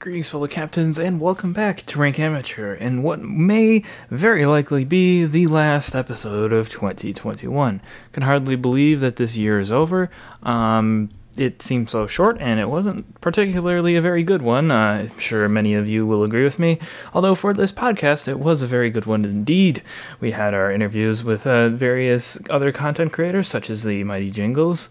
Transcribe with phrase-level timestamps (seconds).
[0.00, 5.26] Greetings, fellow captains, and welcome back to Rank Amateur in what may very likely be
[5.26, 7.82] the last episode of 2021.
[8.12, 10.08] Can hardly believe that this year is over.
[10.42, 14.70] Um, it seemed so short, and it wasn't particularly a very good one.
[14.70, 16.78] Uh, I'm sure many of you will agree with me.
[17.12, 19.82] Although for this podcast, it was a very good one indeed.
[20.18, 24.88] We had our interviews with uh, various other content creators, such as the Mighty Jingles,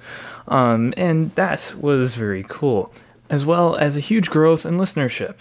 [0.48, 2.94] um, and that was very cool
[3.30, 5.36] as well as a huge growth in listenership.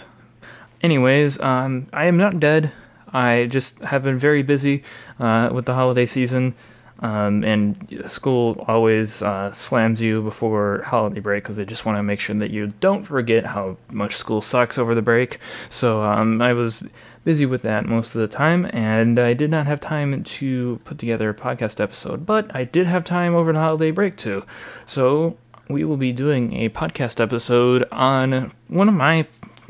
[0.83, 2.73] Anyways, um, I am not dead.
[3.13, 4.85] I just have been very busy
[5.19, 6.55] uh, with the holiday season,
[7.01, 12.03] um, and school always uh, slams you before holiday break because they just want to
[12.03, 15.39] make sure that you don't forget how much school sucks over the break.
[15.71, 16.83] So um, I was
[17.25, 20.99] busy with that most of the time, and I did not have time to put
[20.99, 24.45] together a podcast episode, but I did have time over the holiday break too.
[24.87, 25.37] So
[25.69, 29.27] we will be doing a podcast episode on one of my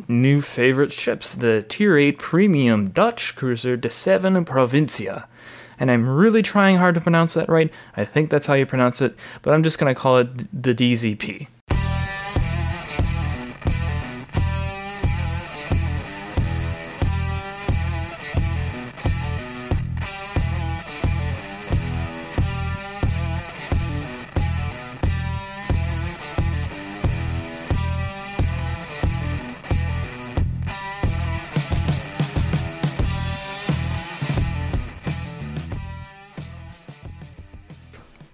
[0.06, 5.28] new favorite ships, the Tier 8 Premium Dutch Cruiser de Seven Provincia.
[5.78, 7.72] And I'm really trying hard to pronounce that right.
[7.96, 10.74] I think that's how you pronounce it, but I'm just going to call it the
[10.74, 11.48] DZP.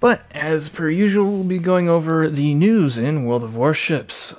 [0.05, 4.34] But as per usual, we'll be going over the news in World of Warships.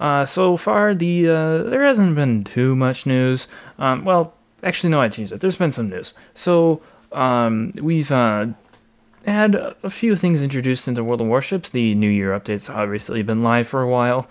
[0.00, 3.46] Uh, so far, the uh, there hasn't been too much news.
[3.78, 4.32] Um, well,
[4.62, 5.42] actually, no, I changed it.
[5.42, 6.14] There's been some news.
[6.32, 6.80] So
[7.12, 8.46] um, we've uh,
[9.26, 11.68] had a few things introduced into World of Warships.
[11.68, 14.26] The New Year updates obviously been live for a while.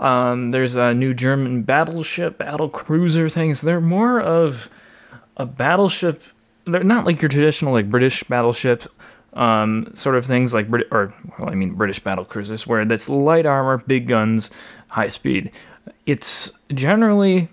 [0.00, 3.60] Um, there's a new German battleship, battle cruiser things.
[3.60, 4.68] They're more of
[5.36, 6.20] a battleship.
[6.64, 8.90] They're not like your traditional like British battleship
[9.34, 13.08] um, sort of things like Brit- or well, I mean British battle cruisers, where that's
[13.08, 14.50] light armor, big guns,
[14.88, 15.50] high speed.
[16.06, 17.48] It's generally,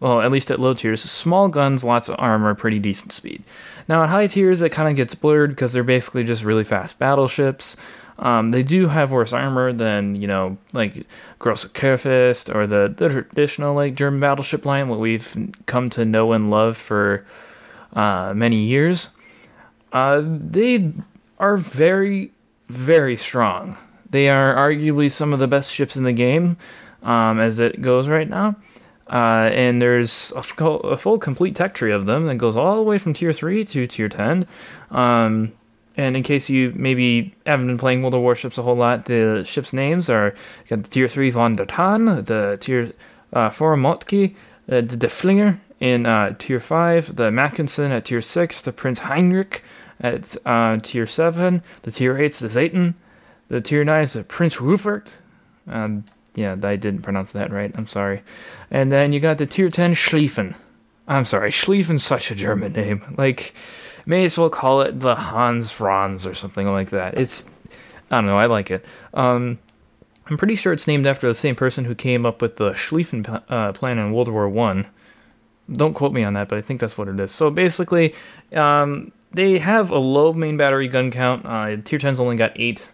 [0.00, 3.42] well, at least at low tiers, small guns, lots of armor, pretty decent speed.
[3.88, 6.98] Now at high tiers, it kind of gets blurred because they're basically just really fast
[6.98, 7.76] battleships.
[8.18, 11.06] Um, they do have worse armor than you know, like
[11.38, 16.32] Grosse Kurfürst or the, the traditional like German battleship line, what we've come to know
[16.32, 17.24] and love for
[17.92, 19.08] uh, many years.
[19.92, 20.92] Uh, they
[21.38, 22.32] are very,
[22.68, 23.78] very strong.
[24.10, 26.56] They are arguably some of the best ships in the game
[27.02, 28.56] um, as it goes right now.
[29.10, 32.98] Uh, and there's a full, complete tech tree of them that goes all the way
[32.98, 34.46] from tier 3 to tier 10.
[34.90, 35.52] Um,
[35.96, 39.44] and in case you maybe haven't been playing World of Warships a whole lot, the
[39.44, 40.34] ships' names are
[40.68, 42.92] got the tier 3 Von der Tann, the tier
[43.32, 44.34] uh, 4 Moltke,
[44.70, 49.64] uh, the Derfflinger in uh, tier 5, the Mackensen at tier 6, the Prince Heinrich
[50.00, 51.62] at uh, tier 7.
[51.82, 52.94] The tier 8's the Zieten.
[53.48, 55.08] The tier 9 is the Prince Rupert.
[55.66, 56.04] Um,
[56.34, 57.72] yeah, I didn't pronounce that right.
[57.74, 58.22] I'm sorry.
[58.70, 60.54] And then you got the tier 10 Schlieffen.
[61.08, 63.02] I'm sorry, Schlieffen's such a German name.
[63.16, 63.54] Like,
[64.04, 67.18] may as well call it the Hans Franz or something like that.
[67.18, 67.46] It's,
[68.10, 68.84] I don't know, I like it.
[69.14, 69.58] Um,
[70.26, 73.42] I'm pretty sure it's named after the same person who came up with the Schlieffen
[73.48, 74.86] uh, plan in World War One.
[75.72, 77.32] Don't quote me on that, but I think that's what it is.
[77.32, 78.14] So basically,
[78.52, 81.44] um, they have a low main battery gun count.
[81.44, 82.88] Uh, tier 10's only got eight.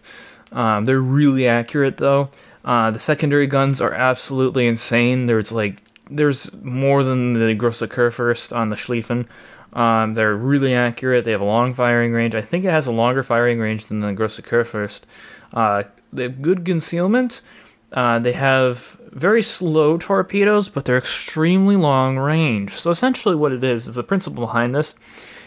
[0.51, 2.29] Um, they're really accurate though.
[2.63, 5.27] Uh, the secondary guns are absolutely insane.
[5.27, 9.27] There's like there's more than the Grosse Kurfürst on the Schlieffen.
[9.73, 11.25] Um, they're really accurate.
[11.25, 12.33] They have a long firing range.
[12.33, 15.01] I think it has a longer firing range than the Grosse Kurfürst.
[15.53, 17.41] Uh, they have good concealment.
[17.91, 22.73] Uh, they have very slow torpedoes, but they're extremely long range.
[22.73, 24.95] So essentially, what it is is the principle behind this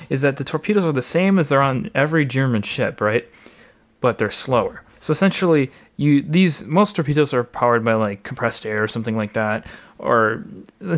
[0.08, 3.28] is that the torpedoes are the same as they're on every German ship, right?
[4.00, 4.82] But they're slower.
[5.00, 9.34] So essentially, you these most torpedoes are powered by like compressed air or something like
[9.34, 9.66] that,
[9.98, 10.44] or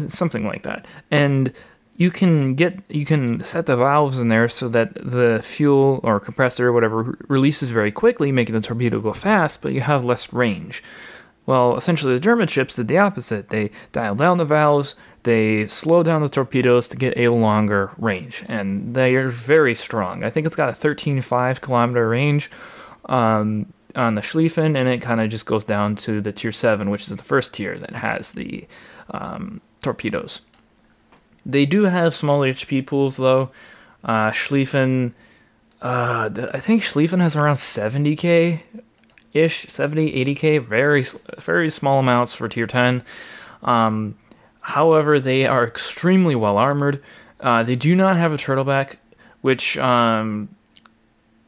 [0.09, 1.53] something like that, and
[1.97, 6.19] you can get you can set the valves in there so that the fuel or
[6.19, 10.33] compressor or whatever releases very quickly, making the torpedo go fast, but you have less
[10.33, 10.83] range.
[11.45, 13.51] Well, essentially, the German ships did the opposite.
[13.51, 18.45] They dialed down the valves, they slow down the torpedoes to get a longer range,
[18.49, 20.25] and they are very strong.
[20.25, 22.51] I think it's got a 13.5 kilometer range
[23.07, 26.89] um, on the Schlieffen, and it kind of just goes down to the tier 7,
[26.89, 28.67] which is the first tier that has the
[29.11, 30.41] um, torpedoes.
[31.45, 33.51] They do have small HP pools, though.
[34.03, 35.13] Uh, Schlieffen,
[35.83, 38.61] uh, I think Schlieffen has around 70k
[39.33, 41.07] ish, 70, 80k, very,
[41.39, 43.03] very small amounts for tier 10.
[43.63, 44.17] Um,
[44.71, 47.03] However, they are extremely well armored.
[47.41, 48.97] Uh, they do not have a turtleback,
[49.41, 50.49] which um,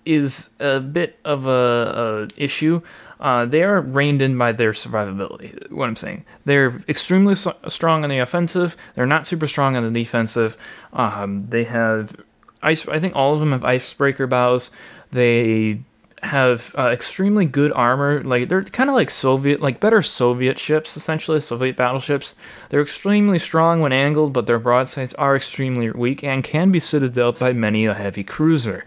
[0.05, 2.83] is a bit of a, a issue.
[3.21, 5.71] Uh, they are reined in by their survivability.
[5.71, 8.77] What I'm saying, they're extremely strong on the offensive.
[8.97, 10.57] They're not super strong on the defensive.
[10.93, 12.17] Um, they have
[12.61, 12.89] ice.
[12.89, 14.73] I think all of them have icebreaker bows.
[15.13, 15.83] They
[16.23, 18.23] have uh, extremely good armor.
[18.23, 22.35] Like they're kind of like Soviet, like better Soviet ships, essentially Soviet battleships.
[22.69, 27.39] They're extremely strong when angled, but their broadsides are extremely weak and can be citadeled
[27.39, 28.85] by many a heavy cruiser.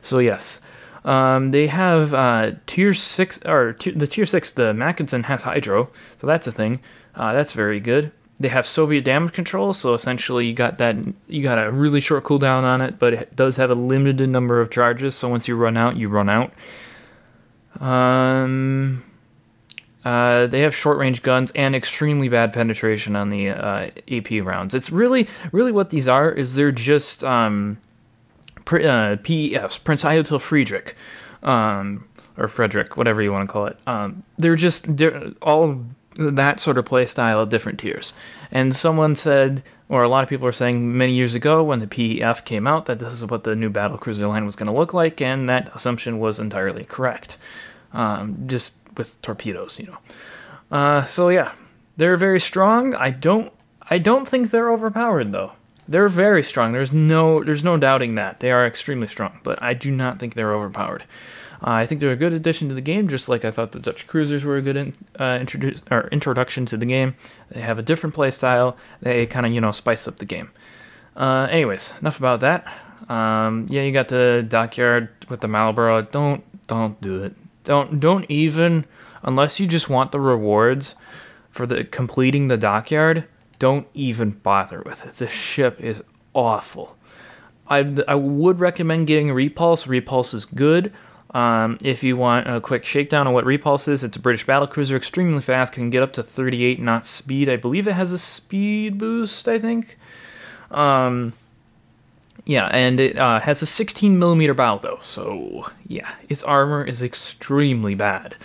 [0.00, 0.60] So yes,
[1.04, 4.50] um, they have uh, tier six or the tier six.
[4.50, 6.80] The Mackensen has hydro, so that's a thing.
[7.14, 8.10] Uh, that's very good.
[8.42, 10.96] They have Soviet damage control, so essentially you got that
[11.28, 14.60] you got a really short cooldown on it, but it does have a limited number
[14.60, 15.14] of charges.
[15.14, 16.52] So once you run out, you run out.
[17.80, 19.04] Um,
[20.04, 24.74] uh, they have short range guns and extremely bad penetration on the uh, AP rounds.
[24.74, 27.78] It's really, really what these are is they're just um,
[28.64, 30.96] Pr- uh, PEFs, Prince Eitel Friedrich,
[31.44, 33.78] um, or Frederick, whatever you want to call it.
[33.86, 35.84] Um, they're just they're all
[36.16, 38.12] that sort of play style at different tiers.
[38.50, 41.86] And someone said, or a lot of people are saying many years ago when the
[41.86, 44.76] PEF came out, that this is what the new battle cruiser line was going to
[44.76, 47.36] look like, and that assumption was entirely correct.
[47.92, 49.98] Um, just with torpedoes, you know.
[50.70, 51.52] Uh, so yeah,
[51.96, 52.94] they're very strong.
[52.94, 53.52] I don't,
[53.90, 55.52] I don't think they're overpowered though.
[55.88, 56.72] They're very strong.
[56.72, 58.40] There's no there's no doubting that.
[58.40, 61.04] They are extremely strong, but I do not think they're overpowered.
[61.64, 64.06] I think they're a good addition to the game, just like I thought the Dutch
[64.06, 67.14] cruisers were a good in, uh, introduce or introduction to the game.
[67.50, 68.76] They have a different play style.
[69.00, 70.50] They kind of you know spice up the game.
[71.16, 72.66] Uh, anyways, enough about that.
[73.08, 76.02] Um, yeah, you got the dockyard with the Marlborough.
[76.02, 77.34] Don't don't do it.
[77.64, 78.84] Don't don't even
[79.22, 80.96] unless you just want the rewards
[81.50, 83.28] for the completing the dockyard
[83.62, 85.18] don't even bother with it.
[85.18, 86.02] The ship is
[86.34, 86.96] awful.
[87.68, 89.86] I, I would recommend getting Repulse.
[89.86, 90.92] Repulse is good.
[91.34, 94.96] Um, if you want a quick shakedown on what Repulse is, it's a British battlecruiser,
[94.96, 97.48] extremely fast, can get up to 38 knot speed.
[97.48, 99.96] I believe it has a speed boost, I think.
[100.70, 101.32] Um,
[102.44, 107.02] yeah, and it uh, has a 16 millimeter bow, though, so yeah, its armor is
[107.02, 108.36] extremely bad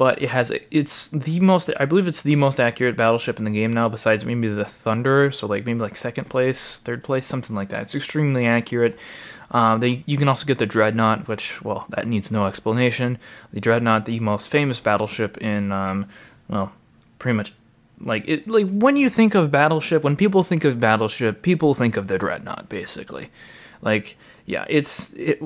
[0.00, 3.50] but it has it's the most I believe it's the most accurate battleship in the
[3.50, 7.54] game now besides maybe the Thunder so like maybe like second place third place something
[7.54, 8.98] like that it's extremely accurate
[9.50, 13.18] uh, they you can also get the Dreadnought which well that needs no explanation
[13.52, 16.06] the Dreadnought the most famous battleship in um,
[16.48, 16.72] well
[17.18, 17.52] pretty much
[18.00, 21.96] like it like when you think of battleship when people think of battleship people think
[21.96, 23.30] of the Dreadnought basically
[23.82, 24.16] like
[24.46, 25.42] yeah it's it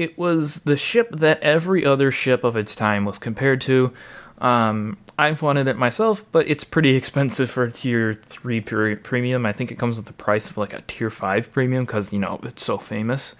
[0.00, 3.92] it was the ship that every other ship of its time was compared to.
[4.40, 9.46] Um, I've wanted it myself, but it's pretty expensive for a tier three premium.
[9.46, 12.18] I think it comes with the price of like a tier five premium because you
[12.18, 13.34] know it's so famous.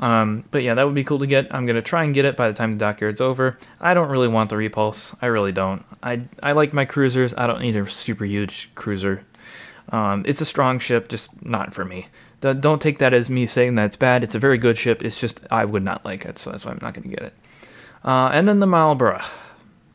[0.00, 1.54] Um, but yeah, that would be cool to get.
[1.54, 3.56] I'm gonna try and get it by the time the dockyard's over.
[3.80, 5.14] I don't really want the repulse.
[5.22, 5.84] I really don't.
[6.02, 7.34] I I like my cruisers.
[7.34, 9.24] I don't need a super huge cruiser.
[9.90, 12.08] Um, it's a strong ship, just not for me
[12.42, 14.24] don't take that as me saying that it's bad.
[14.24, 15.02] It's a very good ship.
[15.02, 17.34] It's just I would not like it, so that's why I'm not to get it.
[18.04, 19.22] Uh, and then the Marlborough.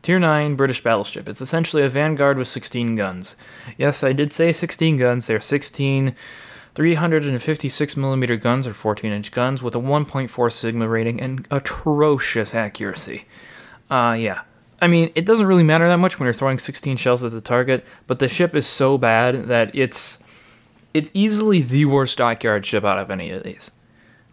[0.07, 1.27] Tier 9 British battleship.
[1.27, 3.35] It's essentially a Vanguard with 16 guns.
[3.77, 5.27] Yes, I did say 16 guns.
[5.27, 6.15] They're 16
[6.75, 13.25] 356mm guns or 14 inch guns with a 1.4 Sigma rating and atrocious accuracy.
[13.89, 14.43] Uh, yeah.
[14.81, 17.41] I mean, it doesn't really matter that much when you're throwing 16 shells at the
[17.41, 20.19] target, but the ship is so bad that it's
[20.93, 23.71] it's easily the worst dockyard ship out of any of these.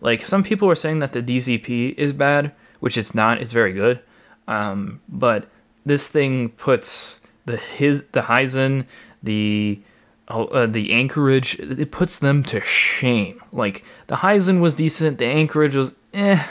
[0.00, 3.42] Like some people are saying that the DZP is bad, which it's not.
[3.42, 3.98] It's very good,
[4.46, 5.48] um, but
[5.84, 8.86] this thing puts the his the Hizen,
[9.22, 9.80] the
[10.28, 13.42] uh, the Anchorage, it puts them to shame.
[13.52, 16.44] Like the Hizen was decent, the Anchorage was eh.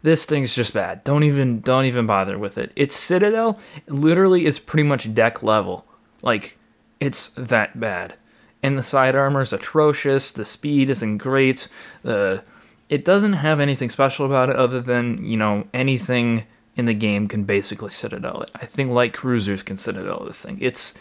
[0.00, 1.02] This thing's just bad.
[1.02, 2.72] Don't even don't even bother with it.
[2.76, 3.58] Its Citadel
[3.88, 5.86] literally is pretty much deck level.
[6.22, 6.56] Like
[7.00, 8.14] it's that bad
[8.62, 10.32] and the side armor is atrocious.
[10.32, 11.68] The speed isn't great.
[12.02, 12.42] The
[12.88, 16.46] it doesn't have anything special about it other than you know anything
[16.78, 18.50] in the game can basically citadel it.
[18.54, 20.58] I think light cruisers can citadel this thing.
[20.60, 20.94] It's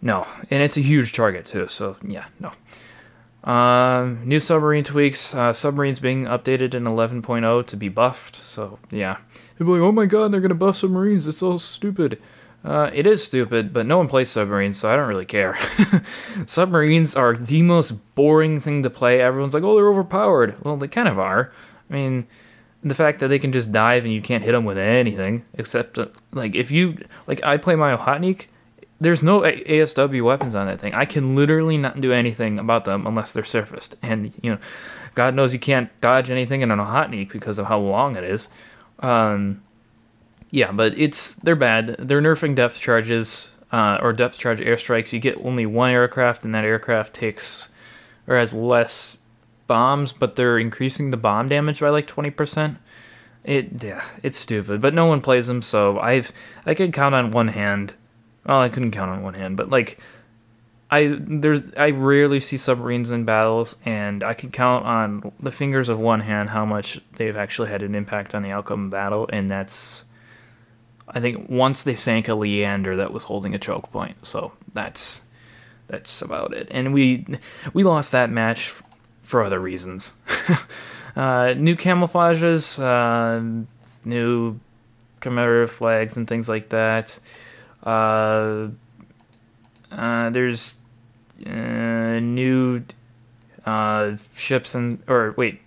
[0.00, 1.66] no, and it's a huge target too.
[1.68, 2.52] So yeah, no.
[3.42, 5.34] Uh, new submarine tweaks.
[5.34, 8.36] Uh, submarines being updated in 11.0 to be buffed.
[8.36, 9.18] So yeah,
[9.58, 11.26] people are like, oh my god, they're gonna buff submarines.
[11.26, 12.22] It's so stupid.
[12.64, 15.58] Uh, it is stupid, but no one plays submarines, so I don't really care.
[16.46, 19.20] submarines are the most boring thing to play.
[19.20, 20.64] Everyone's like, oh, they're overpowered.
[20.64, 21.52] Well, they kind of are.
[21.90, 22.26] I mean,
[22.84, 25.98] the fact that they can just dive and you can't hit them with anything, except,
[25.98, 28.46] uh, like, if you, like, I play my Okhotnik,
[29.00, 30.94] there's no ASW weapons on that thing.
[30.94, 33.96] I can literally not do anything about them unless they're surfaced.
[34.02, 34.58] And you know,
[35.14, 38.48] God knows you can't dodge anything in a hotnik because of how long it is.
[39.00, 39.62] Um,
[40.50, 41.96] yeah, but it's they're bad.
[41.98, 45.12] They're nerfing depth charges uh, or depth charge airstrikes.
[45.12, 47.68] You get only one aircraft, and that aircraft takes
[48.26, 49.18] or has less
[49.66, 52.78] bombs, but they're increasing the bomb damage by like twenty percent.
[53.44, 56.32] It yeah, it's stupid, but no one plays them, so I've
[56.64, 57.94] I can count on one hand.
[58.46, 59.98] Well, I couldn't count on one hand, but like
[60.90, 65.88] I there's I rarely see submarines in battles, and I can count on the fingers
[65.88, 69.28] of one hand how much they've actually had an impact on the outcome of battle,
[69.32, 70.04] and that's
[71.08, 75.22] I think once they sank a Leander that was holding a choke point, so that's
[75.86, 76.68] that's about it.
[76.70, 77.26] And we
[77.72, 78.68] we lost that match
[79.34, 80.12] for other reasons.
[81.16, 83.66] uh, new camouflages, uh,
[84.04, 84.60] new
[85.18, 87.18] commemorative flags, and things like that.
[87.82, 88.68] Uh,
[89.90, 90.76] uh, there's
[91.44, 92.84] uh, new
[93.66, 95.60] uh, ships and or wait,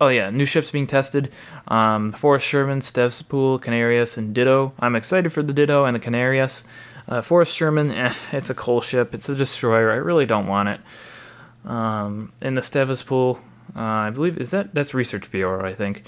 [0.00, 1.32] oh yeah, new ships being tested.
[1.66, 4.72] Um, Forrest Sherman, Sevastopol, Canarias, and Ditto.
[4.78, 6.62] I'm excited for the Ditto and the Canarias.
[7.08, 9.14] Uh, Forrest Sherman, eh, it's a coal ship.
[9.14, 9.90] It's a destroyer.
[9.90, 10.80] I really don't want it.
[11.64, 13.40] Um, and the Sevastopol,
[13.76, 16.04] uh, I believe is that that's Research Bureau, I think.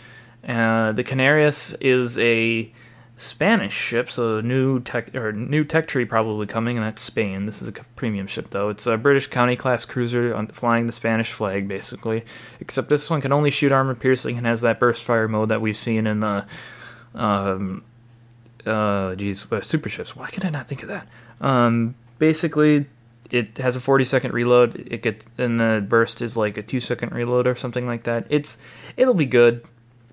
[0.47, 2.73] Uh, the Canarias is a
[3.21, 7.45] Spanish ship, so new tech or new tech tree probably coming, and that's Spain.
[7.45, 8.71] This is a premium ship though.
[8.71, 12.25] It's a British County class cruiser on, flying the Spanish flag basically.
[12.61, 15.61] Except this one can only shoot armor piercing and has that burst fire mode that
[15.61, 16.47] we've seen in the
[17.14, 17.83] um
[18.64, 20.16] uh geez uh, super ships.
[20.16, 21.07] Why can I not think of that?
[21.42, 22.87] Um, basically,
[23.31, 24.77] it has a 40 second reload.
[24.91, 28.27] It gets and the burst is like a two second reload or something like that.
[28.29, 28.59] It's
[28.97, 29.65] it'll be good.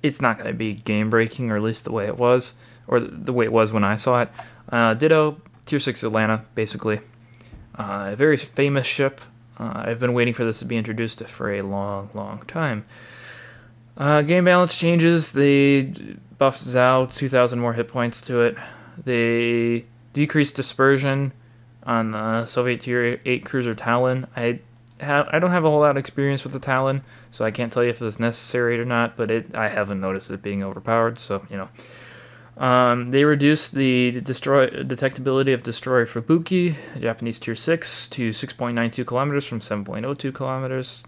[0.03, 2.53] It's not going to be game breaking, or at least the way it was
[2.87, 4.29] or the way it was when I saw it.
[4.71, 6.99] Uh, Ditto, Tier 6 Atlanta, basically.
[7.75, 9.21] Uh, a very famous ship.
[9.59, 12.85] Uh, I've been waiting for this to be introduced for a long, long time.
[13.97, 15.31] Uh, game balance changes.
[15.31, 15.93] They
[16.37, 18.55] buffed Zao, 2,000 more hit points to it.
[19.03, 21.33] They decreased dispersion
[21.87, 24.27] on the Soviet Tier 8 cruiser Tallinn.
[24.35, 24.59] I
[24.99, 27.01] have I don't have a whole lot of experience with the Tallinn,
[27.31, 29.17] so I can't tell you if it's necessary or not.
[29.17, 31.69] But it I haven't noticed it being overpowered, so you know.
[32.57, 39.45] Um, they reduced the destroy detectability of destroyer Fubuki, Japanese Tier 6, to 6.92 kilometers
[39.45, 41.03] from 7.02 kilometers.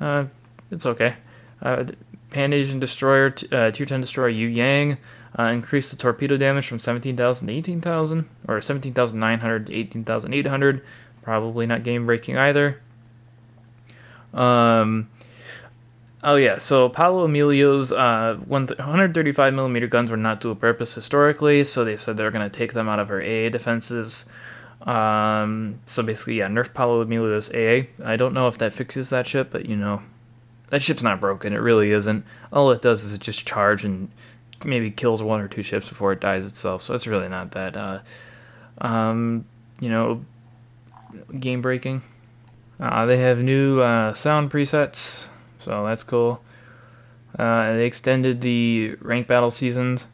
[0.00, 0.26] Uh,
[0.70, 1.16] it's okay.
[1.60, 1.86] Uh,
[2.30, 4.98] Pan Asian destroyer, t- uh, Tier 10 destroyer Yu Yang,
[5.38, 10.84] uh, increased the torpedo damage from 17,000 to 18,000, or 17,900 to 18,800.
[11.22, 12.80] Probably not game breaking either.
[14.34, 15.08] Um,
[16.24, 21.84] Oh yeah, so Paolo Emilio's uh, 135 millimeter guns were not dual purpose historically, so
[21.84, 24.26] they said they're going to take them out of her AA defenses.
[24.82, 27.88] Um, so basically, yeah, nerf Paolo Emilio's AA.
[28.04, 30.02] I don't know if that fixes that ship, but you know,
[30.70, 31.52] that ship's not broken.
[31.52, 32.24] It really isn't.
[32.52, 34.08] All it does is it just charge and
[34.64, 36.82] maybe kills one or two ships before it dies itself.
[36.82, 38.00] So it's really not that, uh,
[38.78, 39.44] um,
[39.80, 40.24] you know,
[41.38, 42.02] game breaking.
[42.80, 45.28] Uh, they have new uh, sound presets
[45.64, 46.42] so that's cool.
[47.38, 50.06] Uh, they extended the rank battle seasons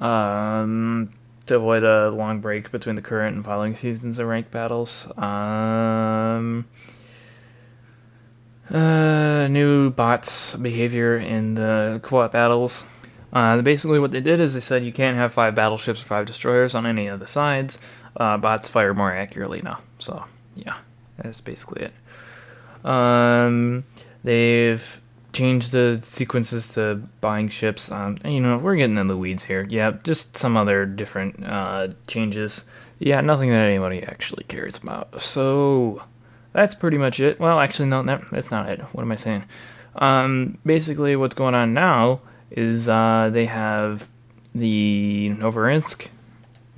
[0.00, 1.12] um,
[1.46, 5.06] to avoid a long break between the current and following seasons of rank battles.
[5.18, 6.66] Um,
[8.70, 12.84] uh, new bots behavior in the co-op battles.
[13.32, 16.26] Uh, basically, what they did is they said you can't have five battleships or five
[16.26, 17.78] destroyers on any of the sides.
[18.16, 19.80] Uh, bots fire more accurately now.
[19.98, 20.24] So
[20.54, 20.76] yeah,
[21.16, 22.88] that's basically it.
[22.88, 23.84] Um,
[24.24, 25.00] They've
[25.32, 27.90] changed the sequences to buying ships.
[27.90, 29.66] Um, you know, we're getting in the weeds here.
[29.68, 32.64] Yeah, just some other different uh, changes.
[32.98, 35.20] Yeah, nothing that anybody actually cares about.
[35.20, 36.02] So
[36.52, 37.40] that's pretty much it.
[37.40, 38.80] Well, actually, no, that, that's not it.
[38.92, 39.44] What am I saying?
[39.96, 42.20] Um, basically, what's going on now
[42.56, 44.10] is uh, they have
[44.54, 46.06] the Novorossiysk.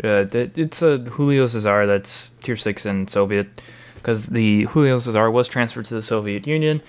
[0.02, 3.62] Uh, it's a Julio Cesar that's tier six in Soviet,
[3.97, 6.83] because the Julio Cesar was transferred to the Soviet Union.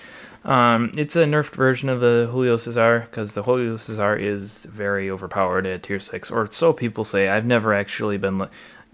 [0.44, 5.10] Um, it's a nerfed version of the Julio Cesar because the Julio Cesar is very
[5.10, 7.28] overpowered at tier six, or so people say.
[7.28, 8.48] I've never actually been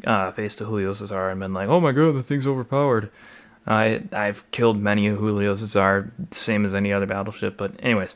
[0.07, 3.11] uh, faced a Julio Cesar and been like, "Oh my god, the thing's overpowered."
[3.67, 7.57] I I've killed many Julio Cesar, same as any other battleship.
[7.57, 8.15] But anyways,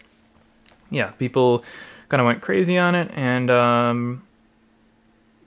[0.90, 1.64] yeah, people
[2.08, 4.22] kind of went crazy on it, and um,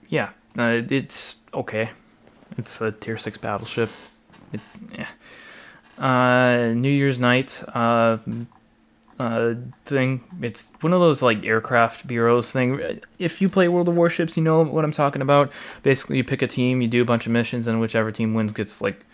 [0.09, 1.91] yeah, uh, it's okay.
[2.57, 3.89] It's a tier six battleship.
[4.51, 4.61] It,
[4.93, 5.07] yeah.
[5.97, 8.17] Uh, New Year's night, uh,
[9.19, 9.53] uh,
[9.85, 10.23] thing.
[10.41, 13.01] It's one of those like aircraft bureaus thing.
[13.19, 15.51] If you play World of Warships, you know what I'm talking about.
[15.83, 18.53] Basically, you pick a team, you do a bunch of missions, and whichever team wins
[18.53, 19.05] gets like,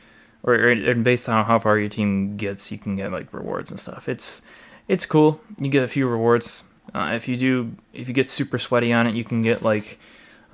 [0.44, 3.80] or, or based on how far your team gets, you can get like rewards and
[3.80, 4.08] stuff.
[4.08, 4.42] It's
[4.88, 5.40] it's cool.
[5.60, 6.64] You get a few rewards.
[6.94, 10.00] Uh, if you do, if you get super sweaty on it, you can get like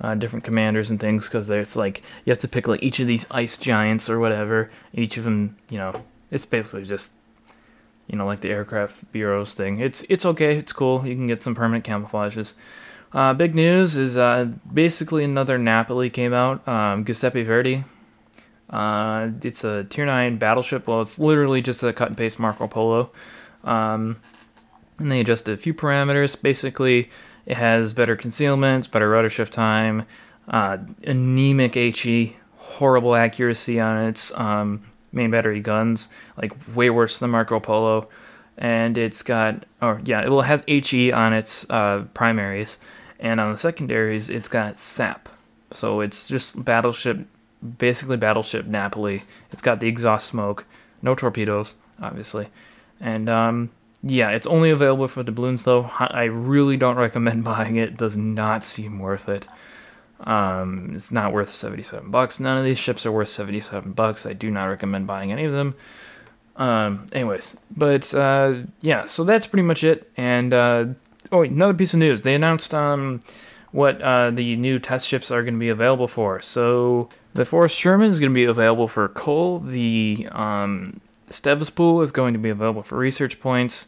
[0.00, 3.06] uh, different commanders and things because there's like you have to pick like each of
[3.06, 4.70] these ice giants or whatever.
[4.92, 7.12] Each of them, you know, it's basically just
[8.08, 9.80] you know like the aircraft bureaus thing.
[9.80, 10.56] It's it's okay.
[10.56, 11.06] It's cool.
[11.06, 12.54] You can get some permanent camouflages.
[13.12, 16.66] Uh, big news is uh, basically another Napoli came out.
[16.66, 17.84] Um, Giuseppe Verdi.
[18.70, 20.88] Uh, it's a tier nine battleship.
[20.88, 23.10] Well, it's literally just a cut and paste Marco Polo.
[23.64, 24.16] Um,
[24.98, 26.40] and they adjusted a few parameters.
[26.40, 27.10] Basically,
[27.46, 30.06] it has better concealment, better rudder shift time,
[30.48, 37.30] uh, anemic HE, horrible accuracy on its um, main battery guns, like way worse than
[37.30, 38.08] Marco Polo.
[38.58, 42.78] And it's got, or yeah, well, it has HE on its uh, primaries,
[43.18, 45.28] and on the secondaries, it's got SAP.
[45.72, 47.26] So it's just battleship,
[47.78, 49.22] basically battleship Napoli.
[49.50, 50.66] It's got the exhaust smoke,
[51.00, 52.48] no torpedoes, obviously,
[53.02, 53.70] and um,
[54.02, 55.90] yeah, it's only available for the balloons though.
[55.98, 57.90] I really don't recommend buying it.
[57.90, 59.46] it does not seem worth it.
[60.20, 62.38] Um, it's not worth 77 bucks.
[62.38, 64.24] None of these ships are worth 77 bucks.
[64.24, 65.74] I do not recommend buying any of them.
[66.54, 70.10] Um, anyways, but uh, yeah, so that's pretty much it.
[70.16, 70.86] And uh,
[71.32, 73.20] oh, another piece of news: they announced um,
[73.72, 76.40] what uh, the new test ships are going to be available for.
[76.40, 79.58] So the Forrest Sherman is going to be available for coal.
[79.60, 81.00] The um,
[81.32, 83.86] Sevastopol is going to be available for research points.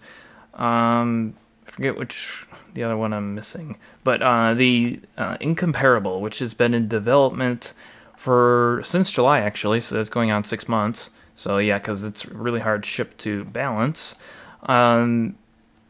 [0.54, 1.34] Um,
[1.64, 6.74] forget which the other one I'm missing, but uh, the uh, Incomparable, which has been
[6.74, 7.72] in development
[8.16, 11.10] for since July actually, so that's going on six months.
[11.36, 14.14] So yeah, because it's really hard ship to balance.
[14.62, 15.36] Um,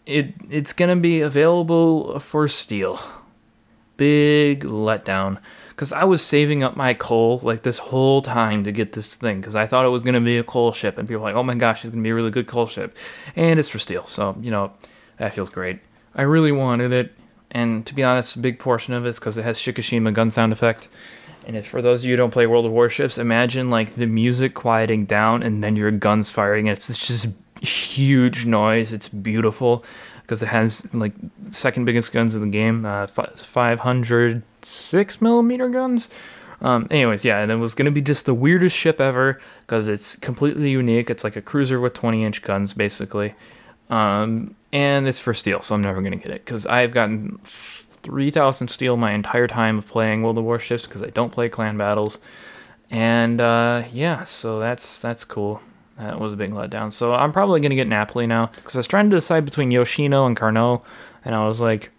[0.07, 3.01] it it's gonna be available for steel.
[3.97, 5.39] Big letdown
[5.75, 9.41] because I was saving up my coal like this whole time to get this thing
[9.41, 11.37] because I thought it was going to be a coal ship, and people were like,
[11.37, 12.97] "Oh my gosh, it's going to be a really good coal ship,"
[13.37, 14.73] and it's for steel, so you know
[15.19, 15.81] that feels great.
[16.15, 17.13] I really wanted it,
[17.51, 20.31] and to be honest, a big portion of it is because it has Shikishima gun
[20.31, 20.89] sound effect.
[21.47, 24.07] And if for those of you who don't play World of Warships, imagine like the
[24.07, 26.69] music quieting down and then your guns firing.
[26.69, 27.27] It's just
[27.61, 28.93] huge noise.
[28.93, 29.85] It's beautiful
[30.25, 31.13] because it has like
[31.51, 36.09] second biggest guns in the game, uh, 506 millimeter guns.
[36.63, 40.17] Um, anyways, yeah, and it was gonna be just the weirdest ship ever because it's
[40.17, 41.11] completely unique.
[41.11, 43.35] It's like a cruiser with 20 inch guns, basically,
[43.91, 48.69] um, and it's for steel, so I'm never gonna get it because I've gotten 3,000
[48.69, 52.17] steel my entire time of playing World of Warships because I don't play clan battles,
[52.91, 55.61] and uh, yeah, so that's that's cool.
[55.99, 56.93] That was a big letdown.
[56.93, 59.71] So I'm probably going to get Napoli now because I was trying to decide between
[59.71, 60.85] Yoshino and Carnot,
[61.25, 61.91] and I was like,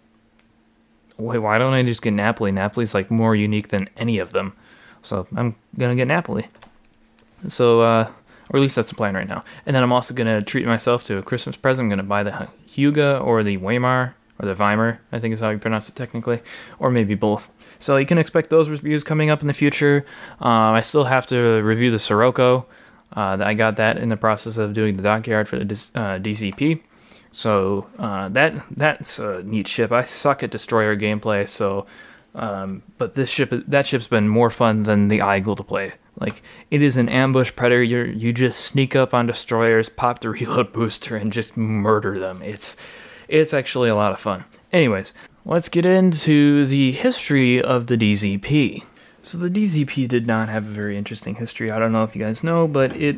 [1.18, 2.52] wait, why don't I just get Napoli?
[2.52, 4.52] Napoli's like more unique than any of them.
[5.02, 6.48] So I'm going to get Napoli.
[7.48, 8.10] So, uh,
[8.50, 9.44] or at least that's the plan right now.
[9.64, 11.86] And then I'm also going to treat myself to a Christmas present.
[11.86, 15.40] I'm going to buy the Hyuga or the Weimar or the Weimar, I think is
[15.40, 16.42] how you pronounce it technically,
[16.78, 17.50] or maybe both.
[17.78, 20.04] So you can expect those reviews coming up in the future.
[20.40, 22.66] Uh, I still have to review the Sirocco.
[23.12, 26.80] Uh, I got that in the process of doing the dockyard for the uh, DZP.
[27.30, 29.92] So uh, that that's a neat ship.
[29.92, 31.86] I suck at destroyer gameplay, so
[32.34, 35.92] um, but this ship that ship's been more fun than the Eagle to play.
[36.18, 37.82] Like it is an ambush predator.
[37.82, 42.42] You you just sneak up on destroyers, pop the reload booster, and just murder them.
[42.42, 42.76] It's
[43.28, 44.44] it's actually a lot of fun.
[44.72, 45.14] Anyways,
[45.44, 48.84] let's get into the history of the DZP.
[49.26, 51.68] So the DZP did not have a very interesting history.
[51.68, 53.16] I don't know if you guys know, but it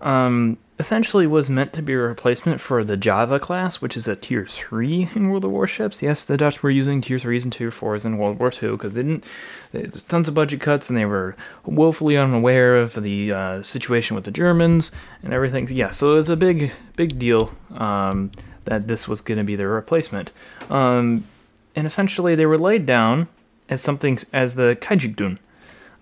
[0.00, 4.16] um, essentially was meant to be a replacement for the Java class, which is a
[4.16, 6.02] tier 3 in World of Warships.
[6.02, 8.94] Yes, the Dutch were using tier 3s and tier 4s in World War II because
[8.94, 9.24] they didn't.
[9.70, 14.24] There's tons of budget cuts and they were woefully unaware of the uh, situation with
[14.24, 14.90] the Germans
[15.22, 15.68] and everything.
[15.70, 18.32] Yeah, so it was a big, big deal um,
[18.64, 20.32] that this was going to be their replacement.
[20.68, 21.28] Um,
[21.76, 23.28] and essentially, they were laid down
[23.68, 25.38] as something as the Kijkduin,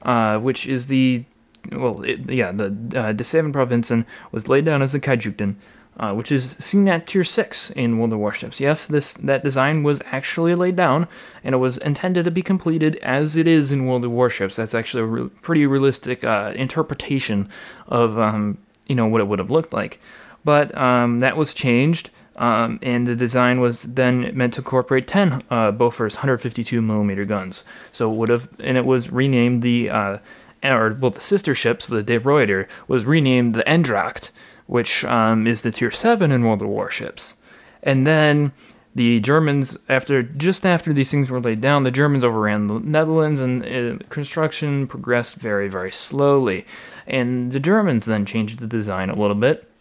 [0.04, 1.24] uh, which is the
[1.70, 5.54] well, it, yeah, the uh, De Seven Provincen was laid down as the Kijkduin,
[5.98, 8.58] uh, which is seen at tier six in World of Warships.
[8.58, 11.06] Yes, this that design was actually laid down,
[11.44, 14.56] and it was intended to be completed as it is in World of Warships.
[14.56, 17.48] That's actually a re- pretty realistic uh, interpretation
[17.86, 20.00] of um, you know what it would have looked like,
[20.44, 22.10] but um, that was changed
[22.42, 27.62] um, and the design was then meant to incorporate 10 uh, Bofors 152 millimeter guns.
[27.92, 30.18] So would have, and it was renamed the, uh,
[30.64, 34.30] or well, the sister ship, so the De Ruyter, was renamed the Eendracht,
[34.66, 37.34] which um, is the Tier 7 in World of Warships.
[37.80, 38.50] And then
[38.92, 43.38] the Germans, after just after these things were laid down, the Germans overran the Netherlands,
[43.38, 46.66] and uh, construction progressed very, very slowly.
[47.06, 49.71] And the Germans then changed the design a little bit.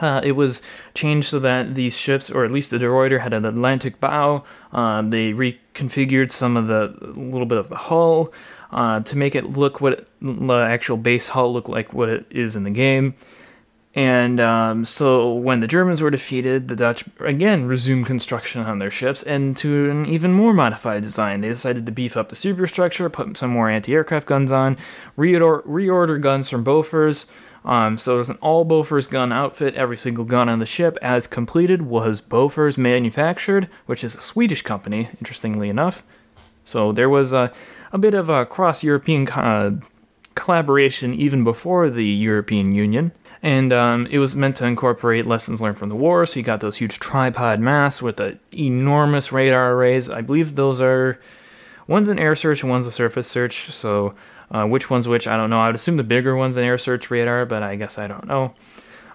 [0.00, 0.62] Uh, it was
[0.94, 4.44] changed so that these ships, or at least the De Ruyter, had an Atlantic bow.
[4.72, 8.32] Uh, they reconfigured some of the, little bit of the hull
[8.72, 12.26] uh, to make it look what it, the actual base hull look like what it
[12.30, 13.14] is in the game.
[13.92, 18.90] And um, so when the Germans were defeated, the Dutch again resumed construction on their
[18.90, 21.40] ships and to an even more modified design.
[21.40, 24.76] They decided to beef up the superstructure, put some more anti aircraft guns on,
[25.18, 27.26] reorder, reorder guns from Bofors.
[27.64, 29.74] Um, so it was an all Bofors gun outfit.
[29.74, 34.62] Every single gun on the ship, as completed, was Bofors manufactured, which is a Swedish
[34.62, 36.02] company, interestingly enough.
[36.64, 37.52] So there was a,
[37.92, 39.72] a bit of a cross European uh,
[40.34, 45.78] collaboration even before the European Union and um, it was meant to incorporate lessons learned
[45.78, 46.26] from the war.
[46.26, 50.10] So you got those huge tripod masts with the enormous radar arrays.
[50.10, 51.18] I believe those are
[51.86, 53.70] one's an air search and one's a surface search.
[53.70, 54.14] So
[54.50, 55.60] uh, which one's which, I don't know.
[55.60, 58.26] I would assume the bigger one's an air search radar, but I guess I don't
[58.26, 58.54] know.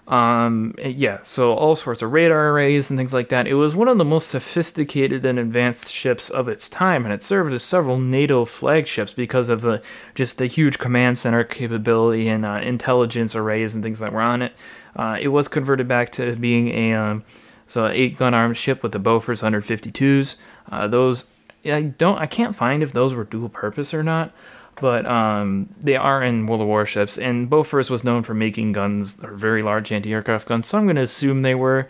[0.07, 3.47] Um, yeah, so all sorts of radar arrays and things like that.
[3.47, 7.23] It was one of the most sophisticated and advanced ships of its time, and it
[7.23, 9.81] served as several NATO flagships because of the
[10.13, 14.43] just the huge command center capability and uh, intelligence arrays and things that were on
[14.43, 14.53] it.
[14.95, 17.23] Uh, it was converted back to being a um,
[17.65, 20.35] so eight gun armed ship with the Bofors 152s.
[20.71, 21.25] Uh, those
[21.65, 24.31] I don't I can't find if those were dual purpose or not
[24.79, 29.15] but um, they are in World of Warships, and Bofors was known for making guns,
[29.23, 30.67] or very large anti-aircraft guns.
[30.67, 31.87] So I'm going to assume they were.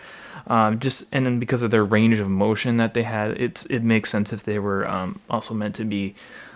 [0.48, 3.82] Um, just and then because of their range of motion that they had, it's it
[3.82, 6.14] makes sense if they were um, also meant to be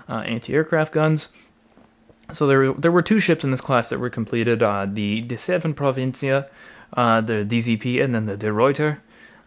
[0.07, 1.29] uh, anti-aircraft guns.
[2.31, 5.37] So there there were two ships in this class that were completed: uh, the De
[5.37, 6.47] Seven Provincia,
[6.93, 8.99] uh, the DZP, and then the De Ruyter,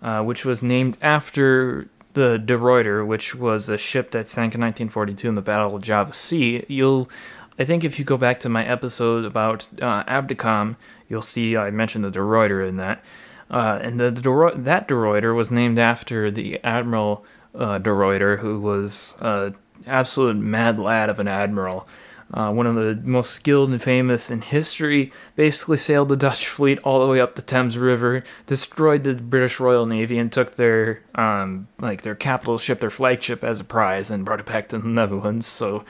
[0.02, 4.60] uh, which was named after the De Ruyter, which was a ship that sank in
[4.60, 7.08] 1942 in the Battle of Java Sea, you'll,
[7.58, 10.76] I think, if you go back to my episode about uh, ABDACOM,
[11.08, 13.02] you'll see I mentioned the De Ruyter in that.
[13.50, 18.38] Uh, and the, the that De Ruyter was named after the Admiral uh, De Ruyter,
[18.38, 19.54] who was an
[19.86, 21.86] absolute mad lad of an admiral
[22.32, 26.78] uh, one of the most skilled and famous in history, basically sailed the Dutch fleet
[26.80, 31.02] all the way up the Thames River, destroyed the British Royal Navy, and took their
[31.14, 34.78] um, like their capital ship, their flagship, as a prize, and brought it back to
[34.78, 35.46] the Netherlands.
[35.46, 35.84] So,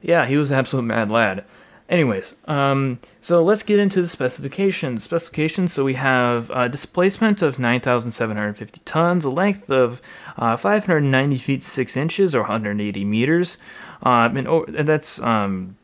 [0.00, 1.44] yeah, he was an absolute mad lad.
[1.92, 5.04] Anyways, um, so let's get into the specifications.
[5.04, 5.74] Specifications.
[5.74, 10.00] So we have a displacement of 9,750 tons, a length of
[10.38, 13.58] uh, 590 feet 6 inches or 180 meters.
[14.02, 15.76] Um, and, and that's um,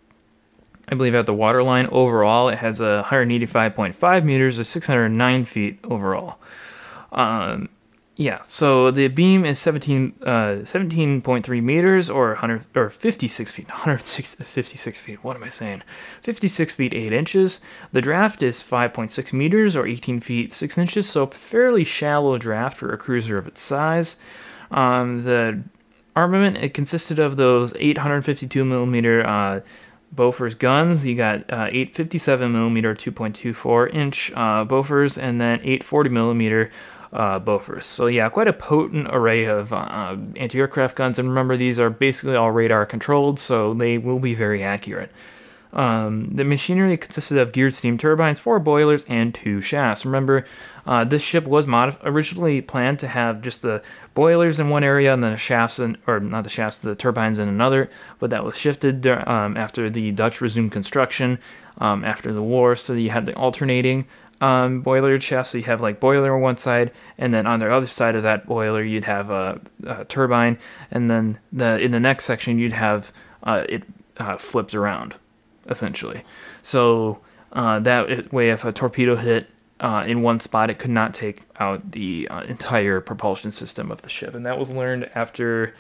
[0.89, 6.39] I believe at the waterline overall, it has a 185.5 meters or 609 feet overall.
[7.13, 7.69] Um,
[8.17, 10.27] yeah, so the beam is 17 uh,
[10.65, 15.23] 17.3 meters or 100 or 56 feet, 156 feet.
[15.23, 15.83] What am I saying?
[16.23, 17.61] 56 feet 8 inches.
[17.93, 22.93] The draft is 5.6 meters or 18 feet 6 inches, so fairly shallow draft for
[22.93, 24.17] a cruiser of its size.
[24.71, 25.63] Um, the
[26.19, 29.61] armament it consisted of those 852 millimeter uh,
[30.15, 31.05] Bofors guns.
[31.05, 36.71] You got uh, 857 millimeter 2.24 inch uh, Bofors, and then 840 millimeter
[37.13, 37.85] uh, Bofors.
[37.85, 41.19] So yeah, quite a potent array of uh, anti-aircraft guns.
[41.19, 45.11] And remember, these are basically all radar controlled, so they will be very accurate.
[45.73, 50.07] Um, the machinery consisted of geared steam turbines, four boilers, and two shafts.
[50.07, 50.47] Remember,
[50.87, 53.83] uh, this ship was modif- originally planned to have just the
[54.15, 57.39] boilers in one area and then the shafts, in, or not the shafts, the turbines
[57.39, 61.39] in another, but that was shifted um, after the Dutch resumed construction
[61.79, 62.75] um, after the war.
[62.75, 64.07] So you had the alternating
[64.41, 65.51] um, boiler shafts.
[65.51, 68.23] So you have like boiler on one side, and then on the other side of
[68.23, 70.59] that boiler, you'd have a, a turbine,
[70.91, 73.83] and then the in the next section, you'd have uh, it
[74.17, 75.17] uh, flipped around
[75.69, 76.25] essentially.
[76.63, 77.19] So
[77.53, 79.49] uh, that way, if a torpedo hit
[79.81, 84.03] uh, in one spot, it could not take out the uh, entire propulsion system of
[84.03, 84.35] the ship.
[84.35, 85.75] And that was learned after,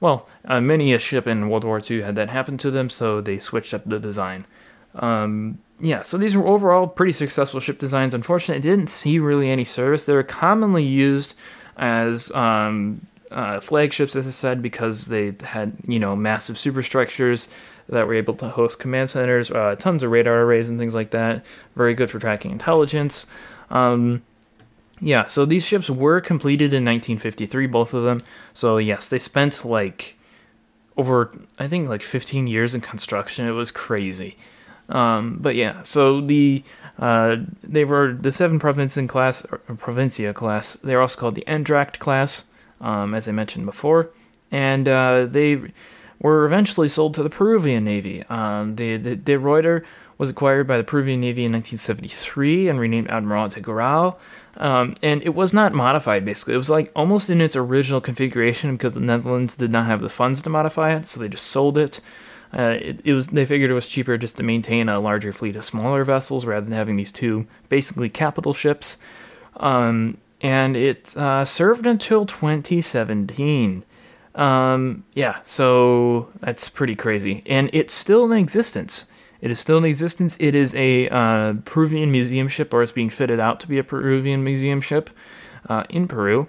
[0.00, 3.20] well, uh, many a ship in World War II had that happen to them, so
[3.20, 4.46] they switched up the design.
[4.94, 8.14] Um, yeah, so these were overall pretty successful ship designs.
[8.14, 10.04] Unfortunately, It didn't see really any service.
[10.04, 11.34] They were commonly used
[11.76, 17.48] as um, uh, flagships, as I said, because they had you know massive superstructures
[17.88, 21.10] that were able to host command centers, uh, tons of radar arrays and things like
[21.10, 21.44] that.
[21.74, 23.26] Very good for tracking intelligence.
[23.70, 24.22] Um,
[25.00, 28.22] yeah, so these ships were completed in 1953, both of them.
[28.54, 30.16] So yes, they spent like
[30.96, 33.46] over I think like 15 years in construction.
[33.46, 34.36] It was crazy.
[34.88, 36.62] Um, but yeah, so the
[36.98, 39.44] Uh, they were the seven Provincian class,
[39.76, 40.78] Provincia class.
[40.82, 42.44] They are also called the Eendracht class,
[42.80, 44.08] um, as I mentioned before,
[44.50, 45.60] and uh, they
[46.18, 48.24] were eventually sold to the Peruvian Navy.
[48.28, 49.84] Um, the, the De Ruyter
[50.18, 54.16] was acquired by the Peruvian Navy in 1973 and renamed Almirante Grau.
[54.56, 56.54] Um, and it was not modified basically.
[56.54, 60.08] It was like almost in its original configuration because the Netherlands did not have the
[60.08, 62.00] funds to modify it, so they just sold it.
[62.56, 65.56] Uh, it, it, was they figured it was cheaper just to maintain a larger fleet
[65.56, 68.96] of smaller vessels rather than having these two basically capital ships.
[69.56, 73.84] Um, and it uh, served until 2017.
[74.36, 79.06] Um, yeah, so that's pretty crazy, and it's still in existence.
[79.40, 80.36] It is still in existence.
[80.38, 83.84] It is a uh, Peruvian museum ship, or it's being fitted out to be a
[83.84, 85.10] Peruvian museum ship
[85.68, 86.48] uh, in Peru.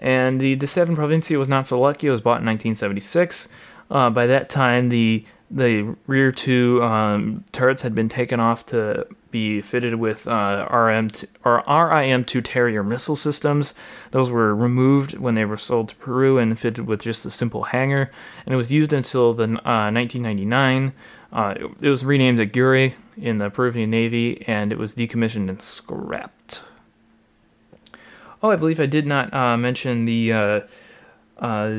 [0.00, 2.06] And the De Seven Provincia was not so lucky.
[2.06, 3.48] It was bought in 1976.
[3.90, 9.06] Uh, by that time, the the rear two um, turrets had been taken off to
[9.36, 11.10] be fitted with uh, RM
[11.44, 13.74] or RIM-2 Terrier missile systems.
[14.12, 17.64] Those were removed when they were sold to Peru and fitted with just a simple
[17.64, 18.10] hangar,
[18.46, 20.94] and it was used until the uh, 1999.
[21.30, 26.62] Uh, it, was renamed Aguirre in the Peruvian Navy, and it was decommissioned and scrapped.
[28.42, 30.60] Oh, I believe I did not uh, mention the uh,
[31.38, 31.74] uh,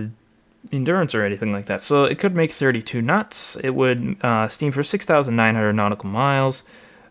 [0.72, 1.82] endurance or anything like that.
[1.82, 3.58] So it could make 32 knots.
[3.64, 6.62] It would uh, steam for 6,900 nautical miles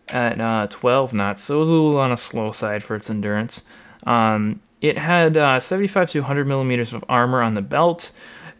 [0.09, 3.09] at uh, 12 knots, so it was a little on a slow side for its
[3.09, 3.63] endurance.
[4.05, 8.11] Um, it had uh, 75 to 100 millimeters of armor on the belt,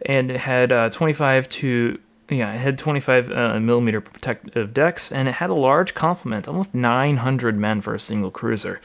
[0.06, 1.98] and it had uh, 25 to
[2.30, 6.74] yeah, it had 25 uh, millimeter protective decks, and it had a large complement, almost
[6.74, 8.82] 900 men for a single cruiser.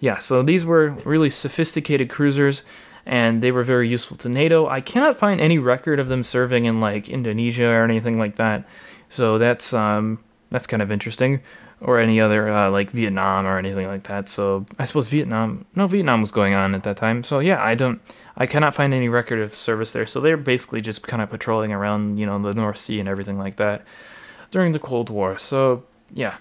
[0.00, 2.62] Yeah, so these were really sophisticated cruisers
[3.06, 4.66] and they were very useful to NATO.
[4.66, 8.64] I cannot find any record of them serving in like Indonesia or anything like that.
[9.08, 10.18] So that's um
[10.50, 11.40] that's kind of interesting
[11.80, 14.28] or any other uh, like Vietnam or anything like that.
[14.28, 17.24] So I suppose Vietnam no Vietnam was going on at that time.
[17.24, 18.00] So yeah, I don't
[18.36, 20.06] I cannot find any record of service there.
[20.06, 23.38] So they're basically just kind of patrolling around, you know, the North Sea and everything
[23.38, 23.84] like that
[24.50, 25.38] during the Cold War.
[25.38, 26.36] So yeah,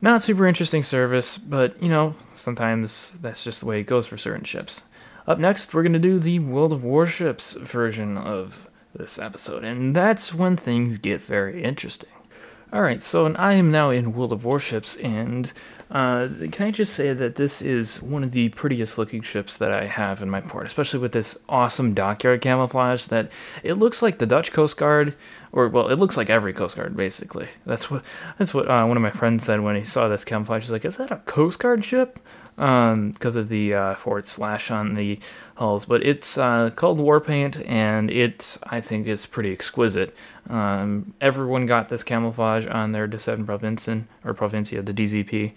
[0.00, 4.16] not super interesting service, but you know, sometimes that's just the way it goes for
[4.16, 4.84] certain ships.
[5.26, 10.34] Up next, we're to do the World of Warships version of this episode, and that's
[10.34, 12.08] when things get very interesting.
[12.72, 15.52] Alright, so I am now in World of Warships, and
[15.90, 19.72] uh, can I just say that this is one of the prettiest looking ships that
[19.72, 23.32] I have in my port, especially with this awesome dockyard camouflage that
[23.64, 25.16] it looks like the Dutch Coast Guard,
[25.50, 27.48] or well, it looks like every Coast Guard basically.
[27.66, 28.04] That's what
[28.38, 30.62] that's what uh, one of my friends said when he saw this camouflage.
[30.62, 32.20] He's like, "Is that a Coast Guard ship?"
[32.60, 35.18] Because um, of the uh, forward slash on the
[35.54, 35.86] hulls.
[35.86, 40.14] But it's uh, called Warpaint, and it I think is pretty exquisite.
[40.50, 45.52] Um, everyone got this camouflage on their De Seven Provincian or Provincia, the DZP,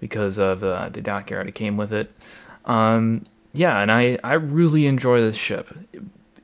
[0.00, 2.12] because of uh, the dockyard it came with it.
[2.64, 5.72] Um, yeah, and I I really enjoy this ship.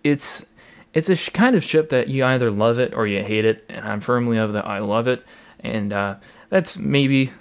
[0.05, 0.47] It's
[0.93, 3.65] it's a sh- kind of ship that you either love it or you hate it,
[3.69, 5.25] and I'm firmly of the I love it,
[5.59, 6.17] and uh,
[6.51, 7.33] that's maybe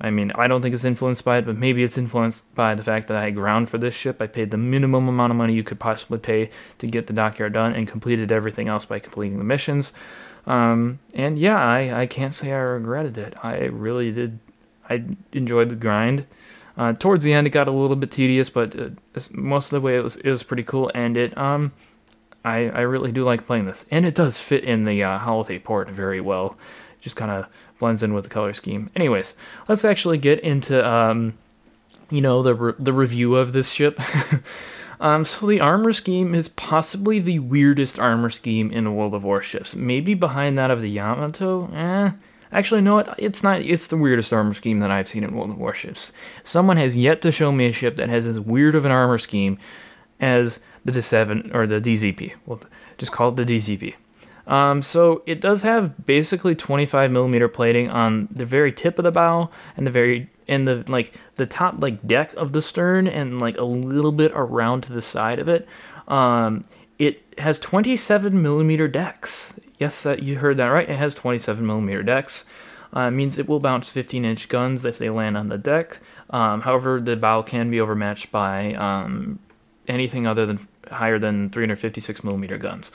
[0.00, 2.82] I mean, I don't think it's influenced by it, but maybe it's influenced by the
[2.82, 4.22] fact that I ground for this ship.
[4.22, 7.52] I paid the minimum amount of money you could possibly pay to get the dockyard
[7.52, 9.92] done and completed everything else by completing the missions.
[10.46, 13.34] Um, and yeah, I, I can't say I regretted it.
[13.42, 14.38] I really did.
[14.88, 16.26] I enjoyed the grind.
[16.78, 18.88] Uh, towards the end, it got a little bit tedious, but uh,
[19.32, 20.90] most of the way it was it was pretty cool.
[20.94, 21.72] And it um,
[22.42, 25.64] I I really do like playing this, and it does fit in the uh, holotape
[25.64, 26.56] port very well.
[27.00, 27.46] Just kind of
[27.80, 28.90] blends in with the color scheme.
[28.94, 29.34] Anyways,
[29.68, 31.36] let's actually get into um,
[32.10, 34.00] you know the re- the review of this ship.
[35.00, 39.24] um, so the armor scheme is possibly the weirdest armor scheme in the World of
[39.24, 39.74] Warships.
[39.74, 41.68] Maybe behind that of the Yamato.
[41.74, 42.12] Eh.
[42.52, 43.62] Actually, no, it's not.
[43.62, 46.12] It's the weirdest armor scheme that I've seen in World of Warships.
[46.44, 49.18] Someone has yet to show me a ship that has as weird of an armor
[49.18, 49.58] scheme
[50.20, 52.32] as the D7 or the DZP.
[52.46, 52.60] Well,
[52.98, 53.94] just call it the DZP.
[54.50, 59.12] Um, so it does have basically 25 millimeter plating on the very tip of the
[59.12, 63.40] bow and the very in the like the top like deck of the stern and
[63.40, 65.68] like a little bit around to the side of it.
[66.08, 66.64] Um,
[66.98, 69.54] it has 27 millimeter decks.
[69.78, 70.90] Yes, uh, you heard that right.
[70.90, 72.44] It has 27 millimeter decks.
[72.92, 75.98] Uh, means it will bounce 15 inch guns if they land on the deck.
[76.30, 79.38] Um, however, the bow can be overmatched by um,
[79.86, 82.90] anything other than higher than 356 millimeter guns.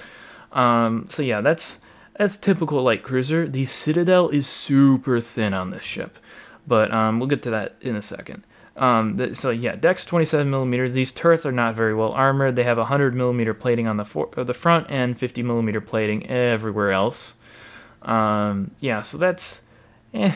[0.55, 1.79] Um, so yeah, that's
[2.17, 3.47] that's typical light cruiser.
[3.47, 6.17] The Citadel is super thin on this ship,
[6.65, 8.43] but um, we'll get to that in a second.
[8.77, 10.93] Um, the, so yeah, decks 27 millimeters.
[10.93, 12.55] These turrets are not very well armored.
[12.55, 16.91] They have 100 millimeter plating on the for- the front and 50 millimeter plating everywhere
[16.91, 17.35] else.
[18.01, 19.61] Um, yeah, so that's
[20.13, 20.35] eh,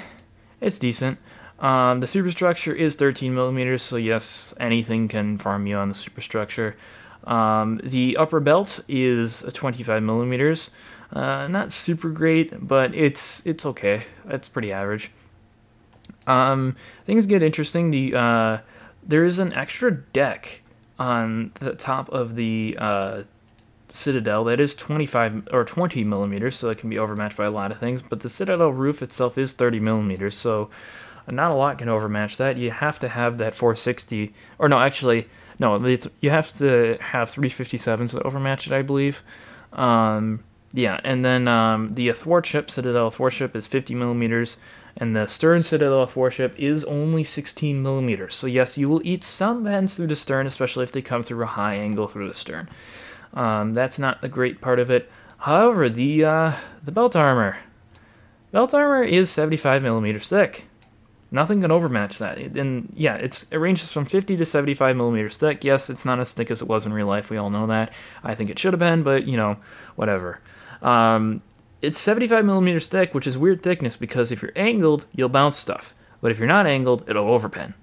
[0.61, 1.17] it's decent.
[1.59, 6.75] Um, the superstructure is 13 millimeters, so yes, anything can farm you on the superstructure.
[7.29, 10.71] Um, the upper belt is 25 millimeters.
[11.13, 14.03] Uh, not super great, but it's it's okay.
[14.27, 15.11] It's pretty average.
[16.27, 17.91] Um, things get interesting.
[17.91, 18.57] The uh,
[19.03, 20.61] there is an extra deck
[20.97, 23.23] on the top of the uh,
[23.89, 27.71] Citadel that is 25 or 20 millimeters, so it can be overmatched by a lot
[27.71, 28.01] of things.
[28.01, 30.69] But the Citadel roof itself is 30 millimeters, so
[31.27, 32.57] not a lot can overmatch that.
[32.57, 35.27] You have to have that 460, or no, actually,
[35.59, 35.75] no,
[36.21, 39.21] you have to have 357s to overmatch it, I believe.
[39.73, 44.57] Um, yeah, and then um, the athwartship, Citadel athwartship, is 50 millimeters,
[44.95, 48.35] and the stern Citadel athwartship is only 16 millimeters.
[48.35, 51.43] So yes, you will eat some bends through the stern, especially if they come through
[51.43, 52.69] a high angle through the stern.
[53.33, 55.11] Um, that's not the great part of it.
[55.39, 57.57] However, the uh, the belt armor,
[58.51, 60.68] belt armor is 75 millimeters thick.
[61.31, 62.37] Nothing can overmatch that.
[62.37, 65.63] And yeah, it's it ranges from 50 to 75 millimeters thick.
[65.63, 67.29] Yes, it's not as thick as it was in real life.
[67.29, 67.93] We all know that.
[68.23, 69.57] I think it should have been, but you know,
[69.95, 70.39] whatever.
[70.81, 71.41] Um,
[71.81, 75.93] it's 75 millimeters thick, which is weird thickness because if you're angled, you'll bounce stuff.
[76.19, 77.73] But if you're not angled, it'll overpen.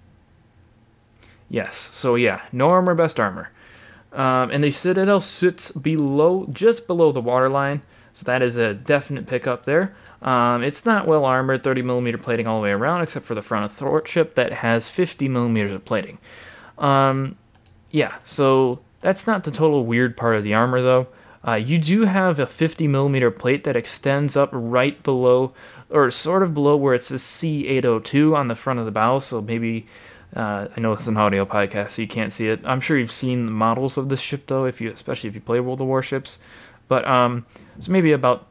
[1.49, 3.51] Yes, so yeah, no armor, best armor.
[4.13, 7.83] Um, and the Citadel sits below, just below the waterline,
[8.17, 9.95] so that is a definite pickup there.
[10.23, 13.43] Um, it's not well armored, 30 millimeter plating all the way around, except for the
[13.43, 16.17] front of athwartship that has 50 millimeters of plating.
[16.79, 17.37] Um,
[17.91, 21.09] yeah, so that's not the total weird part of the armor though.
[21.47, 25.53] Uh, you do have a 50 millimeter plate that extends up right below,
[25.91, 29.19] or sort of below where it says C802 on the front of the bow.
[29.19, 29.87] So maybe
[30.35, 32.61] uh, I know it's an audio podcast, so you can't see it.
[32.65, 35.41] I'm sure you've seen the models of this ship, though, if you, especially if you
[35.43, 36.39] play World of Warships.
[36.88, 37.46] But um,
[37.81, 38.46] so maybe about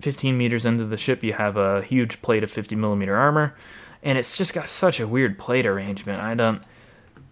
[0.00, 3.54] 15 meters into the ship, you have a huge plate of 50 millimeter armor,
[4.02, 6.20] and it's just got such a weird plate arrangement.
[6.20, 6.62] I don't.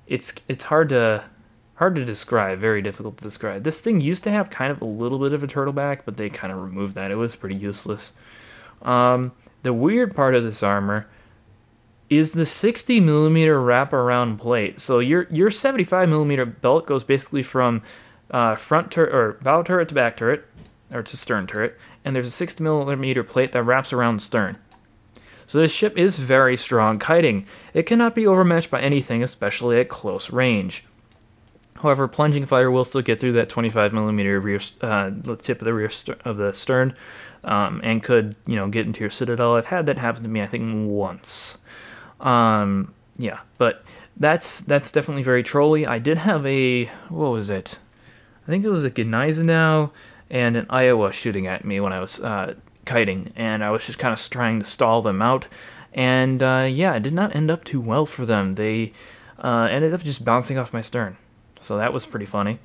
[0.07, 1.25] It's it's hard to
[1.75, 3.65] hard to describe, very difficult to describe.
[3.65, 6.17] This thing used to have kind of a little bit of a turtle back, but
[6.17, 7.11] they kind of removed that.
[7.11, 8.13] It was pretty useless.
[8.83, 11.09] Um, the weird part of this armor
[12.09, 14.81] is the 60 millimeter wraparound plate.
[14.81, 17.83] So your your 75 millimeter belt goes basically from
[18.33, 20.45] uh, front turret or bow turret to back turret
[20.91, 24.59] or to stern turret, and there's a 60 millimeter plate that wraps around the stern.
[25.47, 27.47] So this ship is very strong kiting.
[27.75, 30.85] It cannot be overmatched by anything, especially at close range.
[31.83, 35.65] However, plunging fire will still get through that 25 millimeter rear, uh, the tip of
[35.65, 35.91] the rear
[36.25, 36.95] of the stern,
[37.43, 39.57] um, and could you know get into your citadel.
[39.57, 41.59] I've had that happen to me, I think, once.
[42.21, 43.85] Um, yeah, but
[44.17, 45.87] that's that's definitely very trolly.
[45.87, 47.79] I did have a what was it?
[48.47, 49.91] I think it was a Gneisenau
[50.31, 53.99] and an Iowa shooting at me when I was uh, kiting, and I was just
[53.99, 55.49] kind of trying to stall them out.
[55.93, 58.55] And uh, yeah, it did not end up too well for them.
[58.55, 58.93] They
[59.39, 61.17] uh, ended up just bouncing off my stern,
[61.63, 62.59] so that was pretty funny.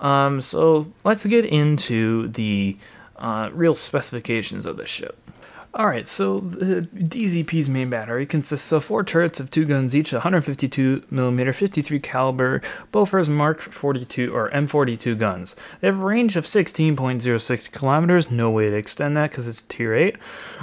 [0.00, 2.76] Um, so let's get into the
[3.16, 5.18] uh, real specifications of this ship.
[5.78, 11.54] Alright, so the DZP's main battery consists of four turrets of two guns each, 152mm
[11.54, 12.60] 53 caliber
[12.92, 15.54] Bofors Mark 42 or M42 guns.
[15.80, 19.94] They have a range of 16.06 kilometers, no way to extend that because it's tier
[19.94, 20.16] 8.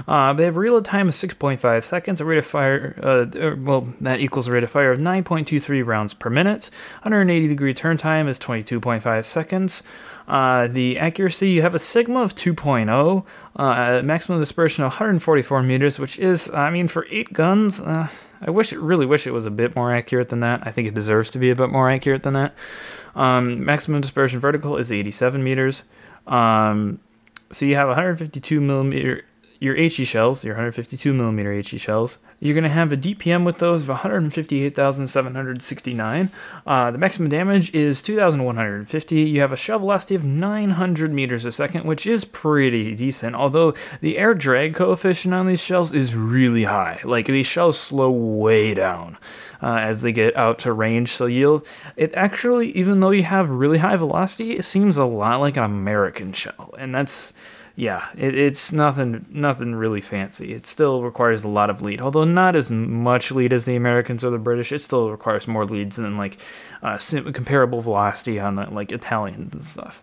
[0.05, 3.55] Uh, they have a reload time of 6.5 seconds, a rate of fire, uh, er,
[3.55, 6.69] well, that equals a rate of fire of 9.23 rounds per minute.
[7.03, 9.81] 180 degree turn time is 22.5 seconds.
[10.27, 15.99] Uh, the accuracy, you have a sigma of 2.0, uh, maximum dispersion of 144 meters,
[15.99, 18.07] which is, I mean, for eight guns, uh,
[18.41, 20.61] I wish, really wish it was a bit more accurate than that.
[20.65, 22.55] I think it deserves to be a bit more accurate than that.
[23.15, 25.83] Um, maximum dispersion vertical is 87 meters.
[26.27, 26.99] Um,
[27.51, 29.23] so you have 152 millimeter
[29.65, 32.19] your HE shells, your 152 millimeter HE shells.
[32.39, 36.29] You're going to have a DPM with those of 158,769.
[36.67, 39.15] Uh, the maximum damage is 2,150.
[39.15, 43.35] You have a shell velocity of 900 meters a second, which is pretty decent.
[43.35, 46.99] Although the air drag coefficient on these shells is really high.
[47.03, 49.17] Like these shells slow way down.
[49.63, 51.13] Uh, as they get out to range.
[51.13, 55.39] So you'll, it actually, even though you have really high velocity, it seems a lot
[55.39, 57.31] like an American shell, and that's
[57.75, 60.53] yeah, it, it's nothing nothing really fancy.
[60.53, 64.23] It still requires a lot of lead, although not as much lead as the Americans
[64.23, 64.71] or the British.
[64.71, 66.37] It still requires more leads than like
[66.81, 66.97] uh,
[67.33, 70.01] comparable velocity on the, like Italians and stuff.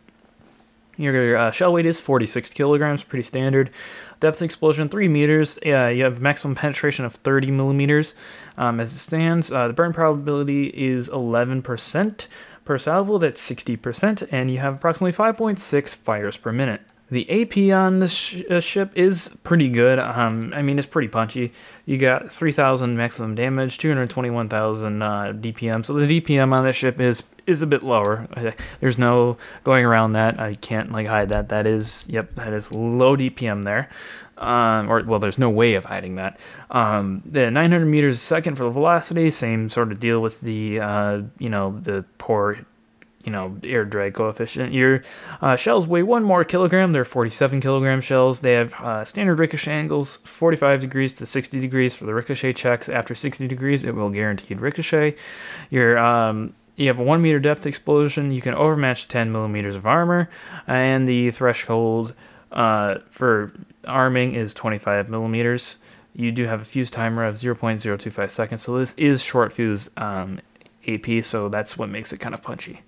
[0.98, 3.70] Your uh, shell weight is 46 kilograms, pretty standard.
[4.20, 5.58] Depth explosion 3 meters.
[5.64, 8.14] Yeah, you have maximum penetration of 30 millimeters
[8.58, 9.50] um, as it stands.
[9.50, 12.26] Uh, the burn probability is 11%
[12.66, 13.16] per salvo.
[13.16, 16.82] That's 60%, and you have approximately 5.6 fires per minute.
[17.12, 19.98] The AP on this sh- uh, ship is pretty good.
[19.98, 21.52] Um, I mean, it's pretty punchy.
[21.84, 25.06] You got 3,000 maximum damage, 221,000 uh,
[25.36, 25.84] DPM.
[25.84, 28.26] So the DPM on this ship is is a bit lower.
[28.80, 30.40] There's no going around that.
[30.40, 31.50] I can't like hide that.
[31.50, 33.90] That is, yep, that is low DPM there.
[34.38, 36.40] Um, or well, there's no way of hiding that.
[36.70, 40.80] Um, the 900 meters a second for the velocity, same sort of deal with the
[40.80, 42.64] uh, you know the poor
[43.24, 44.72] you know, air drag coefficient.
[44.72, 45.02] Your
[45.40, 46.92] uh, shells weigh one more kilogram.
[46.92, 48.40] They're 47 kilogram shells.
[48.40, 52.88] They have uh, standard ricochet angles, 45 degrees to 60 degrees for the ricochet checks.
[52.88, 55.16] After 60 degrees, it will guaranteed ricochet.
[55.70, 58.30] Your um, you have a one meter depth explosion.
[58.30, 60.28] You can overmatch 10 millimeters of armor,
[60.66, 62.14] and the threshold
[62.50, 63.52] uh, for
[63.86, 65.76] arming is 25 millimeters.
[66.14, 70.40] You do have a fuse timer of 0.025 seconds, so this is short fuse um,
[70.86, 72.80] AP, so that's what makes it kind of punchy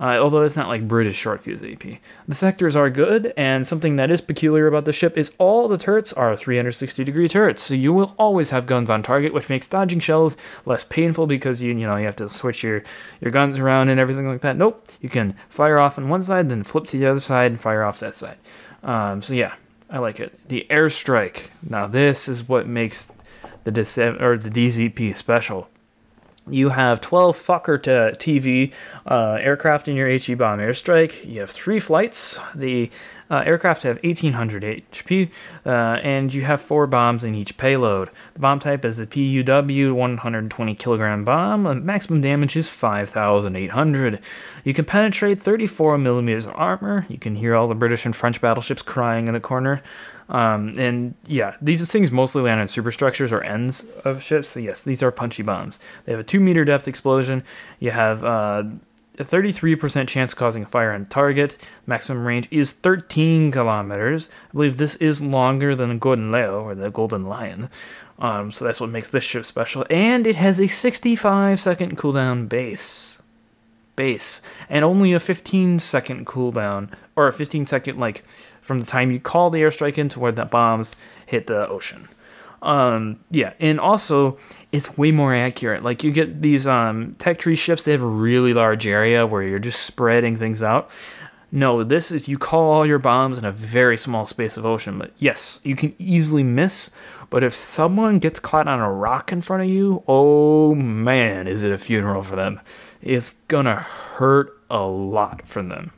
[0.00, 1.98] uh, although it's not like British short fuse AP.
[2.28, 5.78] The sectors are good, and something that is peculiar about the ship is all the
[5.78, 9.68] turrets are 360 degree turrets, so you will always have guns on target, which makes
[9.68, 12.82] dodging shells less painful because you you know you have to switch your
[13.20, 14.56] your guns around and everything like that.
[14.56, 17.60] Nope, you can fire off on one side, then flip to the other side and
[17.60, 18.38] fire off that side.
[18.82, 19.54] Um, so yeah,
[19.90, 20.38] I like it.
[20.48, 21.44] The airstrike.
[21.62, 23.08] Now this is what makes
[23.64, 25.68] the dis- or the DZP special
[26.48, 27.78] you have 12 Fokker
[28.16, 28.72] TV
[29.06, 31.24] uh, aircraft in your HE bomb airstrike.
[31.24, 32.38] You have three flights.
[32.54, 32.90] The
[33.28, 35.30] uh, aircraft have 1800 HP,
[35.64, 38.10] uh, and you have four bombs in each payload.
[38.34, 41.84] The bomb type is a PUW 120 kilogram bomb.
[41.84, 44.20] maximum damage is 5,800.
[44.62, 47.06] You can penetrate 34 millimeters of armor.
[47.08, 49.82] You can hear all the British and French battleships crying in the corner.
[50.28, 54.48] Um, and yeah, these things mostly land on superstructures or ends of ships.
[54.48, 55.78] So yes, these are punchy bombs.
[56.04, 57.44] They have a two meter depth explosion.
[57.78, 58.64] You have uh,
[59.18, 61.56] a 33% chance of causing fire on target.
[61.86, 64.28] Maximum range is 13 kilometers.
[64.50, 67.70] I believe this is longer than the Golden Leo or the Golden Lion.
[68.18, 69.84] Um, so that's what makes this ship special.
[69.90, 73.18] And it has a 65 second cooldown base.
[73.94, 74.42] Base.
[74.68, 78.24] And only a 15 second cooldown, or a 15 second, like,
[78.66, 82.08] from the time you call the airstrike in to where the bombs hit the ocean.
[82.62, 84.38] Um, yeah, and also
[84.72, 85.82] it's way more accurate.
[85.84, 89.42] Like you get these um, tech tree ships, they have a really large area where
[89.42, 90.90] you're just spreading things out.
[91.52, 94.98] No, this is you call all your bombs in a very small space of ocean.
[94.98, 96.90] But yes, you can easily miss.
[97.30, 101.62] But if someone gets caught on a rock in front of you, oh man, is
[101.62, 102.60] it a funeral for them?
[103.00, 105.92] It's gonna hurt a lot for them.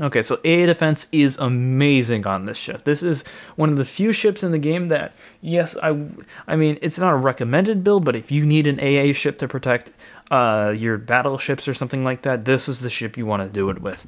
[0.00, 2.82] Okay, so AA defense is amazing on this ship.
[2.82, 3.22] This is
[3.54, 6.06] one of the few ships in the game that, yes, I,
[6.48, 9.46] I mean, it's not a recommended build, but if you need an AA ship to
[9.46, 9.92] protect
[10.32, 13.70] uh, your battleships or something like that, this is the ship you want to do
[13.70, 14.04] it with.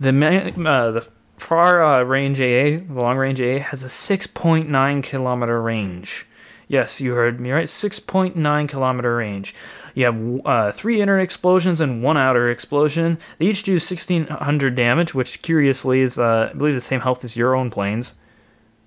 [0.00, 1.08] The uh, the
[1.38, 6.26] far uh, range AA, the long range AA, has a 6.9 kilometer range.
[6.66, 7.66] Yes, you heard me right.
[7.66, 9.54] 6.9 kilometer range.
[9.94, 13.18] You have uh, three inner explosions and one outer explosion.
[13.38, 17.36] They each do 1600 damage, which curiously is, uh, I believe, the same health as
[17.36, 18.14] your own planes.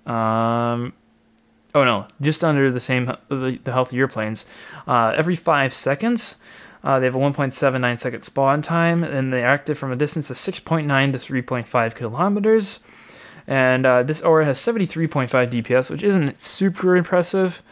[0.06, 0.92] Um,
[1.74, 4.44] oh no, just under the same the, the health of your planes.
[4.86, 6.36] Uh, every five seconds,
[6.82, 10.36] uh, they have a 1.79 second spawn time, and they're active from a distance of
[10.36, 12.80] 6.9 to 3.5 kilometers.
[13.46, 17.62] And uh, this aura has 73.5 DPS, which isn't super impressive.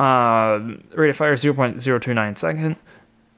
[0.00, 2.76] Uh, rate of fire 0.029 second,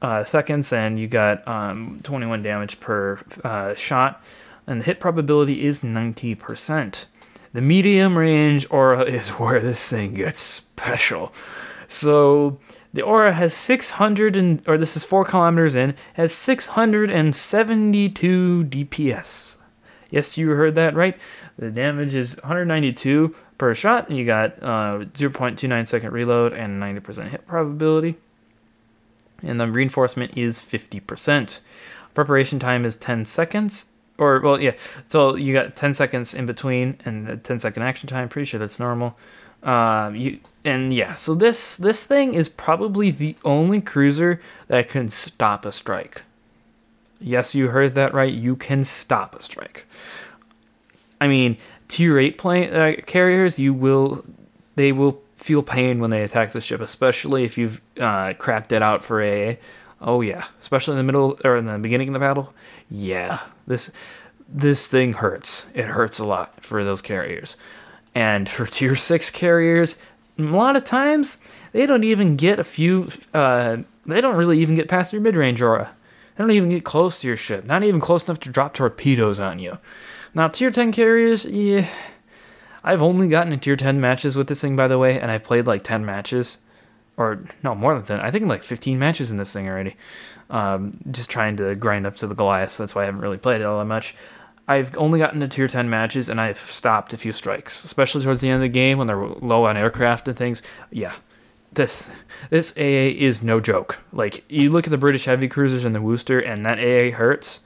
[0.01, 4.23] uh, seconds, and you got um, 21 damage per uh, shot,
[4.65, 7.03] and the hit probability is 90%.
[7.51, 11.33] The medium range aura is where this thing gets special.
[11.89, 12.59] So
[12.93, 19.57] the aura has 600 and or this is four kilometers in has 672 DPS.
[20.09, 21.17] Yes, you heard that right.
[21.57, 24.09] The damage is 192 per shot.
[24.11, 28.15] You got uh, 0.29 second reload and 90% hit probability.
[29.41, 31.59] And the reinforcement is 50%.
[32.13, 33.87] Preparation time is 10 seconds.
[34.17, 34.73] Or, well, yeah.
[35.09, 38.29] So you got 10 seconds in between and a 10 second action time.
[38.29, 39.17] Pretty sure that's normal.
[39.63, 45.07] Uh, you and yeah, so this this thing is probably the only cruiser that can
[45.09, 46.23] stop a strike.
[47.19, 48.33] Yes, you heard that right.
[48.33, 49.85] You can stop a strike.
[51.21, 51.57] I mean,
[51.93, 54.25] tier eight plane uh, carriers, you will
[54.75, 58.81] they will feel pain when they attack the ship, especially if you've uh, cracked it
[58.81, 59.59] out for a.
[60.01, 62.51] Oh yeah, especially in the middle or in the beginning of the battle.
[62.89, 63.91] Yeah, this
[64.49, 65.67] this thing hurts.
[65.75, 67.57] It hurts a lot for those carriers,
[68.15, 69.99] and for tier six carriers,
[70.39, 71.37] a lot of times
[71.73, 73.09] they don't even get a few.
[73.35, 73.77] Uh,
[74.07, 75.91] they don't really even get past your mid range aura.
[76.35, 77.63] They don't even get close to your ship.
[77.65, 79.77] Not even close enough to drop torpedoes on you.
[80.35, 81.87] Now, tier 10 carriers, yeah.
[82.83, 85.43] I've only gotten in tier 10 matches with this thing, by the way, and I've
[85.43, 86.57] played like 10 matches.
[87.15, 88.19] Or, no, more than 10.
[88.19, 89.95] I think like 15 matches in this thing already.
[90.49, 92.77] Um, just trying to grind up to the Goliath.
[92.77, 94.15] That's why I haven't really played it all that much.
[94.67, 98.41] I've only gotten to tier 10 matches and I've stopped a few strikes, especially towards
[98.41, 100.61] the end of the game when they're low on aircraft and things.
[100.89, 101.13] Yeah,
[101.73, 102.09] this
[102.49, 103.99] this AA is no joke.
[104.13, 107.59] Like you look at the British heavy cruisers and the Worcester and that AA hurts,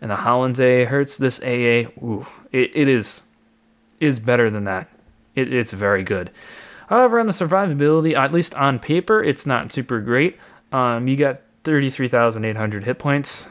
[0.00, 1.16] and the Holland's AA hurts.
[1.16, 3.22] This AA, ooh, it, it is
[4.00, 4.88] is better than that.
[5.34, 6.30] It, it's very good.
[6.88, 10.38] However, on the survivability, at least on paper, it's not super great.
[10.72, 13.48] Um, you got 33,800 hit points.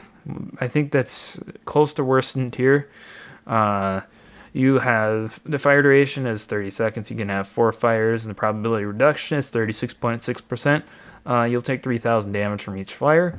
[0.58, 2.90] I think that's close to worst in tier.
[3.46, 4.00] Uh,
[4.52, 7.10] you have the fire duration is 30 seconds.
[7.10, 10.82] You can have four fires, and the probability reduction is 36.6%.
[11.26, 13.38] Uh, you'll take 3,000 damage from each fire.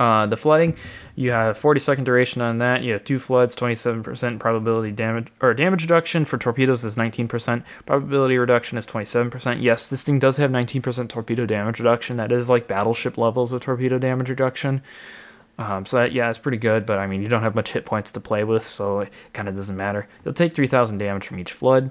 [0.00, 0.74] Uh, the flooding,
[1.14, 2.82] you have 40 second duration on that.
[2.82, 7.62] You have two floods, 27% probability damage or damage reduction for torpedoes is 19%.
[7.84, 9.62] Probability reduction is 27%.
[9.62, 12.16] Yes, this thing does have 19% torpedo damage reduction.
[12.16, 14.80] That is like battleship levels of torpedo damage reduction.
[15.58, 17.84] Um, so that, yeah, it's pretty good, but I mean, you don't have much hit
[17.84, 20.08] points to play with, so it kind of doesn't matter.
[20.24, 21.90] You'll take 3,000 damage from each flood.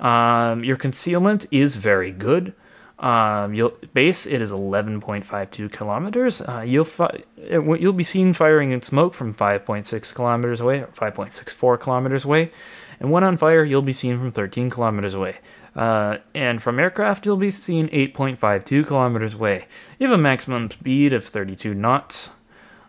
[0.00, 2.54] Um, your concealment is very good.
[3.00, 6.42] Um, you'll base it is 11.52 kilometers.
[6.42, 11.80] Uh, you'll fi- you'll be seen firing in smoke from 5.6 kilometers away, or 5.64
[11.80, 12.52] kilometers away,
[13.00, 15.38] and when on fire, you'll be seen from 13 kilometers away.
[15.74, 19.66] Uh, and from aircraft, you'll be seen 8.52 kilometers away.
[19.98, 22.30] You have a maximum speed of 32 knots.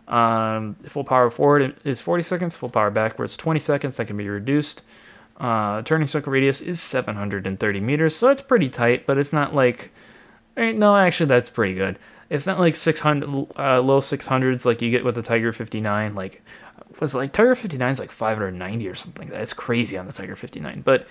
[0.08, 3.96] Um, full power forward is 40 seconds, full power backwards 20 seconds.
[3.96, 4.82] That can be reduced.
[5.38, 9.90] Uh, turning circle radius is 730 meters, so it's pretty tight, but it's not like.
[10.56, 11.98] Eh, no, actually, that's pretty good.
[12.30, 13.28] It's not like 600
[13.58, 16.14] uh, low 600s like you get with the Tiger 59.
[16.14, 16.42] Like,
[17.00, 19.28] was like Tiger 59 is like 590 or something.
[19.28, 21.06] That's crazy on the Tiger 59, but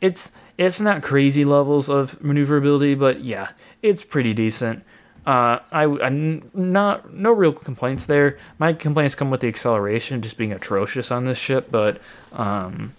[0.00, 3.50] it's it's not crazy levels of maneuverability, but yeah,
[3.82, 4.82] it's pretty decent.
[5.26, 8.38] Uh, I, I not no real complaints there.
[8.58, 12.00] My complaints come with the acceleration just being atrocious on this ship, but
[12.32, 12.94] um,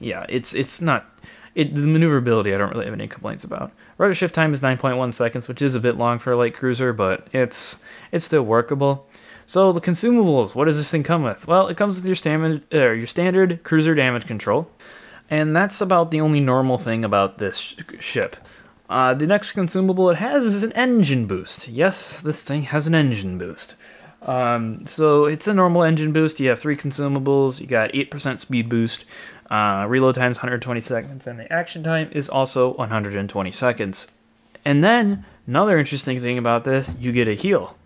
[0.00, 1.06] yeah, it's it's not
[1.54, 2.54] it the maneuverability.
[2.54, 3.72] I don't really have any complaints about.
[3.98, 6.92] Rudder shift time is 9.1 seconds, which is a bit long for a light cruiser,
[6.92, 7.78] but it's
[8.12, 9.06] it's still workable.
[9.44, 11.48] So the consumables, what does this thing come with?
[11.48, 14.70] Well, it comes with your standard uh, your standard cruiser damage control,
[15.28, 18.36] and that's about the only normal thing about this sh- ship.
[18.88, 21.68] Uh, the next consumable it has is an engine boost.
[21.68, 23.74] Yes, this thing has an engine boost.
[24.22, 26.40] Um, so it's a normal engine boost.
[26.40, 27.60] You have three consumables.
[27.60, 29.04] You got 8% speed boost.
[29.50, 34.06] Uh, reload time is 120 seconds, and the action time is also 120 seconds.
[34.64, 37.76] And then, another interesting thing about this, you get a heal.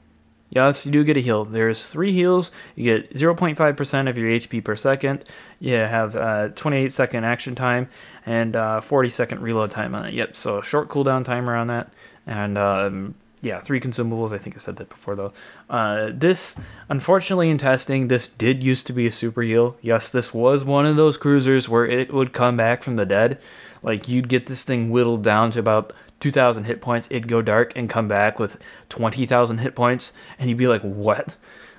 [0.54, 1.46] Yes, you do get a heal.
[1.46, 2.50] There's three heals.
[2.76, 5.24] You get 0.5% of your HP per second.
[5.60, 7.88] You have uh, 28 second action time
[8.26, 10.12] and uh, 40 second reload time on it.
[10.12, 11.90] Yep, so a short cooldown timer on that.
[12.26, 14.32] And um, yeah, three consumables.
[14.32, 15.32] I think I said that before though.
[15.68, 16.57] Uh, this,
[16.88, 19.76] unfortunately, in testing, this did used to be a super heal.
[19.82, 23.40] Yes, this was one of those cruisers where it would come back from the dead.
[23.82, 27.72] Like you'd get this thing whittled down to about 2,000 hit points, it'd go dark
[27.74, 28.57] and come back with
[28.90, 31.34] 20,000 hit points, and you'd be like, what?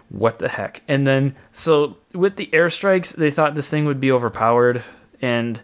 [0.09, 0.82] What the heck?
[0.86, 4.84] And then, so with the airstrikes, they thought this thing would be overpowered,
[5.22, 5.61] and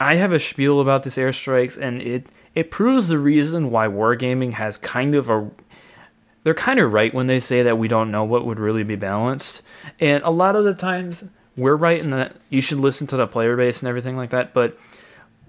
[0.00, 4.52] I have a spiel about this airstrikes, and it it proves the reason why wargaming
[4.54, 5.50] has kind of a
[6.44, 8.96] they're kind of right when they say that we don't know what would really be
[8.96, 9.62] balanced.
[10.00, 11.22] And a lot of the times
[11.56, 14.52] we're right in that you should listen to the player base and everything like that,
[14.52, 14.76] but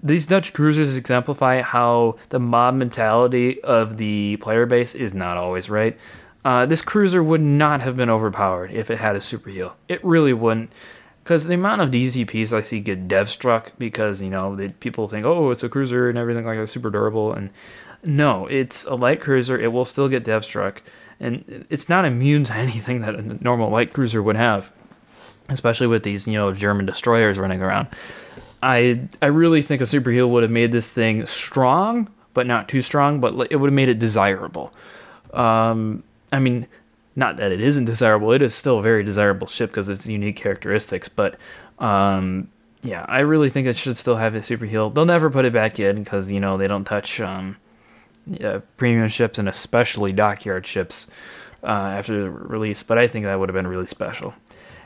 [0.02, 5.70] these Dutch cruisers exemplify how the mob mentality of the player base is not always
[5.70, 5.98] right.
[6.44, 9.74] Uh, this cruiser would not have been overpowered if it had a super heal.
[9.88, 10.70] It really wouldn't.
[11.24, 15.24] Because the amount of DZPs I see get dev struck because, you know, people think,
[15.24, 17.32] oh, it's a cruiser and everything like that, super durable.
[17.32, 17.50] And
[18.02, 19.58] no, it's a light cruiser.
[19.58, 20.82] It will still get dev struck.
[21.18, 24.70] And it's not immune to anything that a normal light cruiser would have,
[25.48, 27.88] especially with these, you know, German destroyers running around.
[28.62, 32.68] I I really think a super heal would have made this thing strong, but not
[32.68, 33.20] too strong.
[33.20, 34.74] But it would have made it desirable.
[35.32, 36.02] Um,
[36.32, 36.66] I mean,
[37.16, 38.32] not that it isn't desirable.
[38.32, 41.08] It is still a very desirable ship because its unique characteristics.
[41.08, 41.36] But
[41.78, 42.48] um,
[42.82, 44.90] yeah, I really think it should still have a super heal.
[44.90, 47.56] They'll never put it back in because you know they don't touch um,
[48.26, 51.06] yeah, premium ships and especially dockyard ships
[51.62, 52.82] uh, after the release.
[52.82, 54.34] But I think that would have been really special.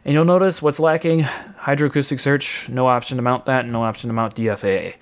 [0.05, 4.15] And you'll notice what's lacking hydroacoustic search, no option to mount that, no option to
[4.15, 4.95] mount DFA,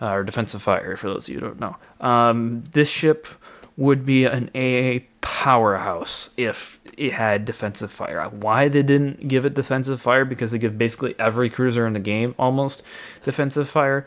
[0.00, 1.76] uh, or defensive fire, for those of you who don't know.
[2.00, 3.26] Um, this ship
[3.76, 8.28] would be an AA powerhouse if it had defensive fire.
[8.28, 12.00] Why they didn't give it defensive fire because they give basically every cruiser in the
[12.00, 12.82] game almost
[13.24, 14.06] defensive fire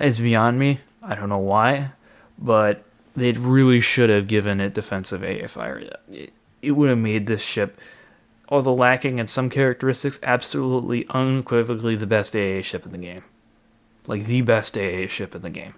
[0.00, 0.80] is beyond me.
[1.02, 1.92] I don't know why,
[2.38, 2.84] but
[3.16, 5.90] they really should have given it defensive AA fire.
[6.12, 6.32] It,
[6.62, 7.78] it would have made this ship,
[8.48, 13.24] although lacking in some characteristics, absolutely unequivocally the best AA ship in the game.
[14.06, 15.74] Like the best AA ship in the game.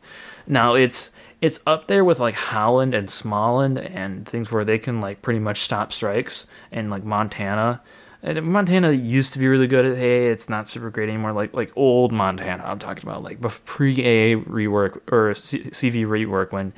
[0.46, 1.12] Now it's
[1.42, 5.40] it's up there with like Halland and Småland and things where they can like pretty
[5.40, 7.82] much stop strikes and like Montana.
[8.22, 11.32] And Montana used to be really good at hey, it's not super great anymore.
[11.32, 16.72] Like like old Montana, I'm talking about like pre AA rework or CV rework when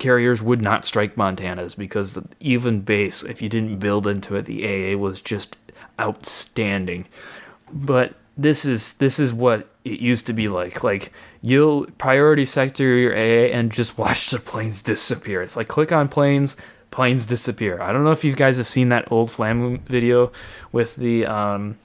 [0.00, 4.46] carriers would not strike Montanas because the, even base, if you didn't build into it,
[4.46, 5.56] the AA was just
[6.00, 7.06] outstanding.
[7.72, 10.82] But this is this is what it used to be like.
[10.82, 11.12] Like
[11.42, 15.42] you'll priority sector your AA and just watch the planes disappear.
[15.42, 16.56] It's like click on planes,
[16.90, 17.80] planes disappear.
[17.80, 20.32] I don't know if you guys have seen that old Flam video
[20.72, 21.78] with the um,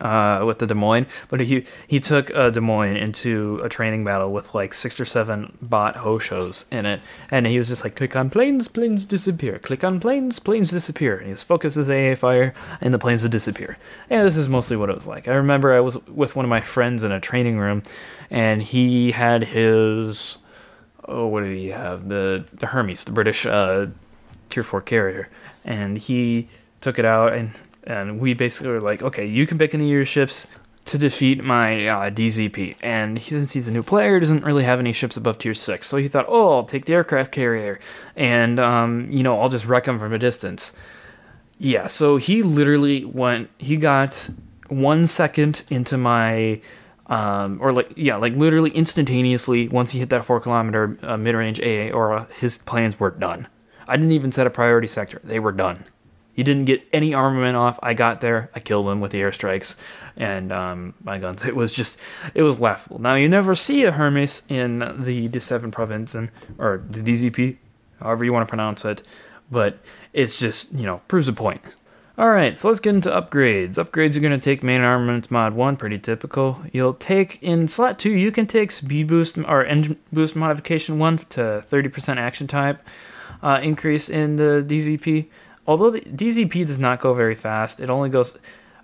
[0.00, 4.04] uh, with the Des Moines, but he he took uh, Des Moines into a training
[4.04, 7.96] battle with like six or seven bot Hoshos in it, and he was just like,
[7.96, 9.58] click on planes, planes disappear.
[9.58, 11.18] Click on planes, planes disappear.
[11.18, 13.78] And his focus is AA fire, and the planes would disappear.
[14.10, 15.28] And this is mostly what it was like.
[15.28, 17.82] I remember I was with one of my friends in a training room,
[18.30, 20.38] and he had his
[21.08, 22.08] oh, what did he have?
[22.08, 23.86] The the Hermes, the British uh,
[24.50, 25.28] Tier Four carrier,
[25.64, 26.48] and he
[26.80, 27.50] took it out and
[27.88, 30.46] and we basically were like, okay, you can pick any of your ships
[30.84, 32.76] to defeat my uh, DZP.
[32.82, 35.86] And he, since he's a new player, doesn't really have any ships above tier six,
[35.88, 37.80] so he thought, oh, I'll take the aircraft carrier,
[38.14, 40.72] and um, you know, I'll just wreck him from a distance.
[41.56, 43.50] Yeah, so he literally went.
[43.58, 44.28] He got
[44.68, 46.60] one second into my.
[47.06, 49.66] Um, or like yeah, like literally instantaneously.
[49.68, 53.48] Once he hit that four kilometer uh, mid range AA, or his plans were done.
[53.86, 55.86] I didn't even set a priority sector; they were done.
[56.38, 57.80] He didn't get any armament off.
[57.82, 58.48] I got there.
[58.54, 59.74] I killed him with the airstrikes
[60.16, 61.44] and um, my guns.
[61.44, 61.98] It was just,
[62.32, 63.00] it was laughable.
[63.00, 67.56] Now you never see a Hermes in the D7 province and or the DZP,
[67.98, 69.02] however you want to pronounce it,
[69.50, 69.80] but
[70.12, 71.60] it's just you know proves a point.
[72.16, 73.74] All right, so let's get into upgrades.
[73.74, 76.62] Upgrades are going to take main armaments mod 1, pretty typical.
[76.72, 81.18] You'll take, in slot 2, you can take speed boost or engine boost modification 1
[81.30, 82.80] to 30% action type
[83.42, 85.26] uh, increase in the DZP
[85.68, 88.36] although the DZP does not go very fast, it only goes.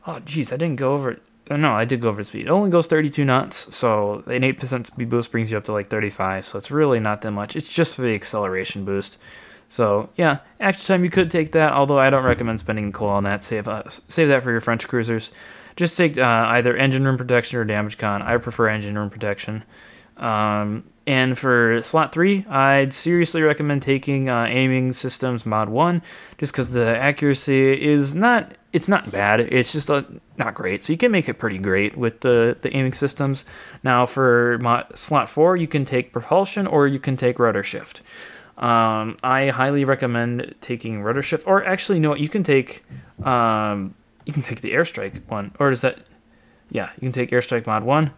[0.07, 1.18] Oh, jeez, I didn't go over.
[1.51, 2.47] Uh, no, I did go over speed.
[2.47, 5.89] It only goes 32 knots, so an 8% speed boost brings you up to like
[5.89, 6.47] 35.
[6.47, 7.57] So it's really not that much.
[7.57, 9.18] It's just for the acceleration boost.
[9.68, 13.24] So yeah, action time you could take that, although I don't recommend spending coal on
[13.24, 13.43] that.
[13.43, 15.32] Save uh, save that for your French cruisers.
[15.76, 18.22] Just take uh, either engine room protection or damage con.
[18.22, 19.64] I prefer engine room protection.
[20.16, 26.02] Um, and for slot three, I'd seriously recommend taking uh, aiming systems mod one,
[26.38, 29.40] just because the accuracy is not it's not bad.
[29.40, 30.02] It's just uh,
[30.36, 30.82] not great.
[30.82, 33.44] So you can make it pretty great with the the aiming systems.
[33.82, 38.02] Now for mod, slot four, you can take propulsion or you can take rudder shift.
[38.57, 42.84] Um, I highly recommend taking rudder shift, or actually, no, you can take
[43.24, 43.94] um,
[44.24, 45.98] you can take the airstrike one, or is that
[46.70, 48.12] yeah, you can take airstrike mod one,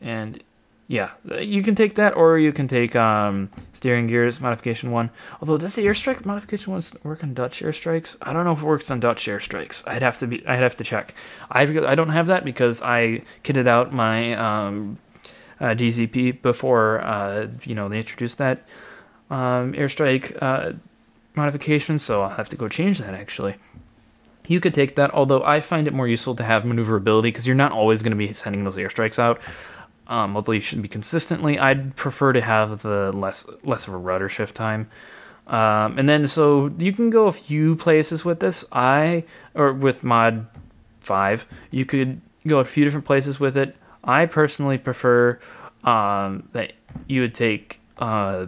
[0.00, 0.42] and
[0.90, 5.10] yeah, you can take that, or you can take um, steering gears modification one.
[5.40, 8.16] Although does the airstrike modification one work on Dutch airstrikes?
[8.22, 9.86] I don't know if it works on Dutch airstrikes.
[9.86, 10.44] I'd have to be.
[10.48, 11.14] I'd have to check.
[11.48, 14.98] I I don't have that because I kitted out my um,
[15.60, 18.64] uh, DZP before uh, you know they introduced that
[19.30, 20.72] um, airstrike uh,
[21.36, 21.98] modification.
[21.98, 23.54] So I'll have to go change that actually.
[24.48, 27.54] You could take that, although I find it more useful to have maneuverability because you're
[27.54, 29.40] not always going to be sending those airstrikes out
[30.10, 31.58] um, although you shouldn't be consistently.
[31.58, 34.90] I'd prefer to have the less less of a rudder shift time.
[35.46, 38.64] Um, and then so you can go a few places with this.
[38.72, 40.46] I or with mod
[41.00, 43.76] five, you could go a few different places with it.
[44.02, 45.38] I personally prefer
[45.84, 46.72] um, that
[47.06, 48.46] you would take uh,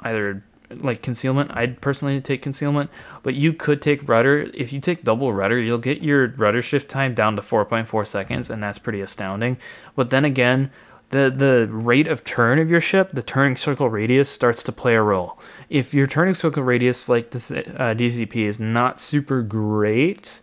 [0.00, 0.44] either
[0.80, 1.50] like concealment.
[1.54, 2.90] I'd personally take concealment,
[3.22, 4.50] but you could take rudder.
[4.54, 8.50] If you take double rudder, you'll get your rudder shift time down to 4.4 seconds,
[8.50, 9.58] and that's pretty astounding.
[9.94, 10.70] But then again,
[11.10, 14.94] the the rate of turn of your ship, the turning circle radius starts to play
[14.94, 15.38] a role.
[15.68, 20.40] If your turning circle radius, like this uh, DZP, is not super great,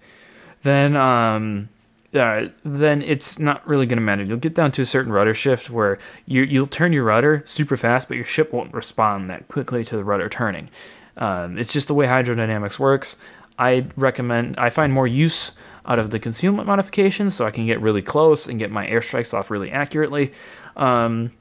[0.62, 1.70] then um,
[2.14, 4.24] uh, then it's not really going to matter.
[4.24, 7.78] You'll get down to a certain rudder shift where you you'll turn your rudder super
[7.78, 10.70] fast, but your ship won't respond that quickly to the rudder turning.
[11.18, 13.18] Um, it's just the way hydrodynamics works.
[13.60, 14.58] I recommend.
[14.58, 15.52] I find more use
[15.86, 19.34] out of the concealment modifications, so I can get really close and get my airstrikes
[19.34, 20.34] off really accurately.
[20.76, 21.32] Um,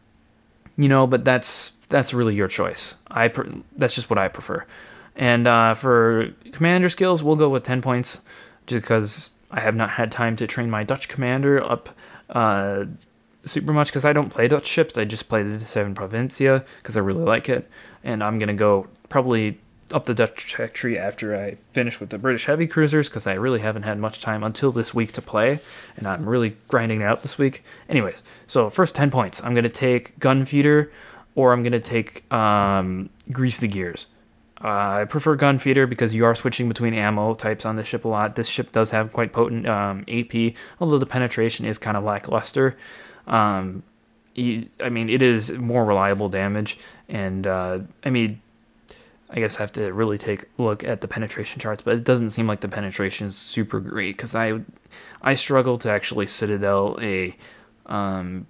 [0.76, 2.94] you know, but that's that's really your choice.
[3.10, 3.32] I
[3.76, 4.66] that's just what I prefer.
[5.16, 8.20] And uh, for commander skills, we'll go with 10 points
[8.66, 11.90] because I have not had time to train my Dutch commander up
[12.30, 12.84] uh,
[13.44, 14.98] super much because I don't play Dutch ships.
[14.98, 17.68] I just play the 7 Provincia because I really like it.
[18.04, 19.58] And I'm going to go probably
[19.92, 23.60] up the Dutch tree after I finish with the British heavy cruisers because I really
[23.60, 25.60] haven't had much time until this week to play,
[25.96, 27.64] and I'm really grinding it out this week.
[27.88, 29.42] Anyways, so first 10 points.
[29.42, 30.92] I'm going to take Gun Feeder
[31.34, 34.06] or I'm going to take um, Grease the Gears.
[34.62, 38.04] Uh, I prefer gun feeder because you are switching between ammo types on this ship
[38.04, 38.34] a lot.
[38.34, 42.76] This ship does have quite potent um, AP, although the penetration is kind of lackluster.
[43.26, 43.84] Um,
[44.36, 46.78] I mean, it is more reliable damage,
[47.08, 48.40] and uh, I mean,
[49.30, 52.04] I guess I have to really take a look at the penetration charts, but it
[52.04, 54.60] doesn't seem like the penetration is super great because I,
[55.22, 57.36] I struggle to actually Citadel a
[57.86, 58.46] um,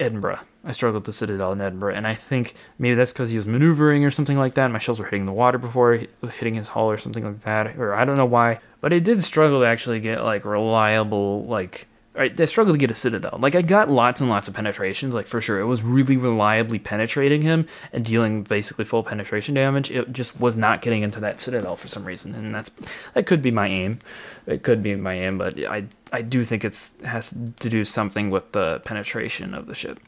[0.00, 0.40] Edinburgh.
[0.64, 4.04] I struggled to Citadel in Edinburgh, and I think maybe that's because he was maneuvering
[4.04, 4.70] or something like that.
[4.70, 6.00] My shells were hitting the water before
[6.34, 8.60] hitting his hull or something like that, or I don't know why.
[8.80, 11.86] But I did struggle to actually get like reliable like
[12.18, 13.38] I, I struggled to get a Citadel.
[13.40, 15.60] Like I got lots and lots of penetrations, like for sure.
[15.60, 19.90] It was really reliably penetrating him and dealing basically full penetration damage.
[19.90, 22.70] It just was not getting into that Citadel for some reason, and that's
[23.14, 24.00] that could be my aim.
[24.46, 28.30] It could be my aim, but I I do think it's has to do something
[28.30, 30.00] with the penetration of the ship.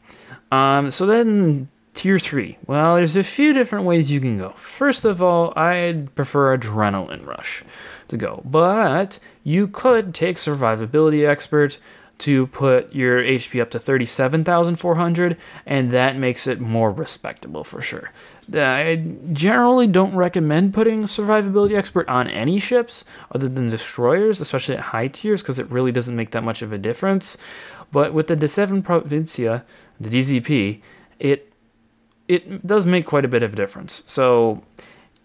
[0.51, 2.57] Um, so then tier three.
[2.67, 4.51] Well, there's a few different ways you can go.
[4.51, 7.63] First of all, I'd prefer Adrenaline Rush
[8.07, 11.77] to go, but you could take Survivability Expert
[12.21, 18.11] to put your HP up to 37,400, and that makes it more respectable for sure.
[18.53, 24.81] I generally don't recommend putting Survivability Expert on any ships other than destroyers, especially at
[24.81, 27.37] high tiers, because it really doesn't make that much of a difference.
[27.91, 29.65] But with the D7 Provincia,
[29.99, 30.81] the DZP,
[31.19, 31.51] it
[32.27, 34.03] it does make quite a bit of a difference.
[34.05, 34.63] So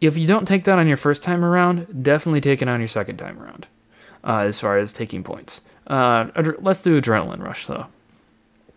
[0.01, 2.89] if you don't take that on your first time around, definitely take it on your
[2.89, 3.67] second time around,
[4.25, 5.61] uh, as far as taking points.
[5.87, 6.29] Uh,
[6.61, 7.87] let's do Adrenaline Rush, though.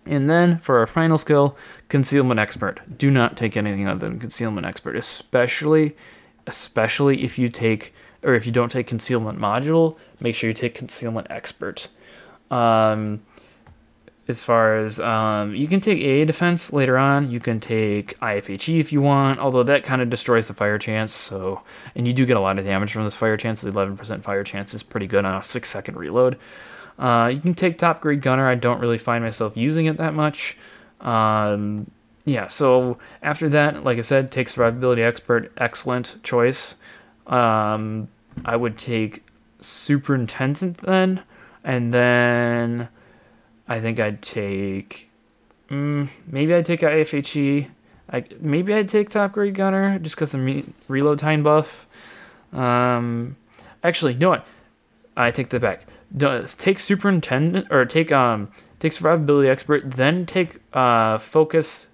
[0.06, 1.56] And then for our final skill,
[1.88, 2.82] Concealment Expert.
[2.98, 5.96] Do not take anything other than Concealment Expert, especially,
[6.48, 7.94] especially if you take
[8.24, 9.98] or if you don't take Concealment Module.
[10.20, 11.88] Make sure you take Concealment Expert.
[12.52, 13.22] Um,
[14.30, 17.32] as far as um, you can take AA defense later on.
[17.32, 21.14] You can take IFHE if you want, although that kind of destroys the fire chance.
[21.14, 21.62] So,
[21.96, 23.62] and you do get a lot of damage from this fire chance.
[23.62, 26.38] The 11% fire chance is pretty good on a six second reload.
[27.00, 28.48] Uh, you can take top grade gunner.
[28.48, 30.58] I don't really find myself using it that much.
[31.00, 31.90] Um,
[32.26, 35.52] yeah, so after that, like I said, take survivability expert.
[35.58, 36.76] Excellent choice.
[37.26, 38.10] Um,
[38.44, 39.24] I would take
[39.62, 41.24] superintendent then,
[41.64, 42.90] and then
[43.68, 45.10] I think I'd take.
[45.70, 47.70] Mm, maybe I'd take IFHE.
[48.12, 51.88] I, maybe I'd take top grade gunner just because the reload time buff.
[52.52, 53.38] Um,
[53.84, 54.48] actually, you know what?
[55.16, 55.84] I take that back
[56.16, 61.88] does take superintendent or take um take survivability expert, then take uh focus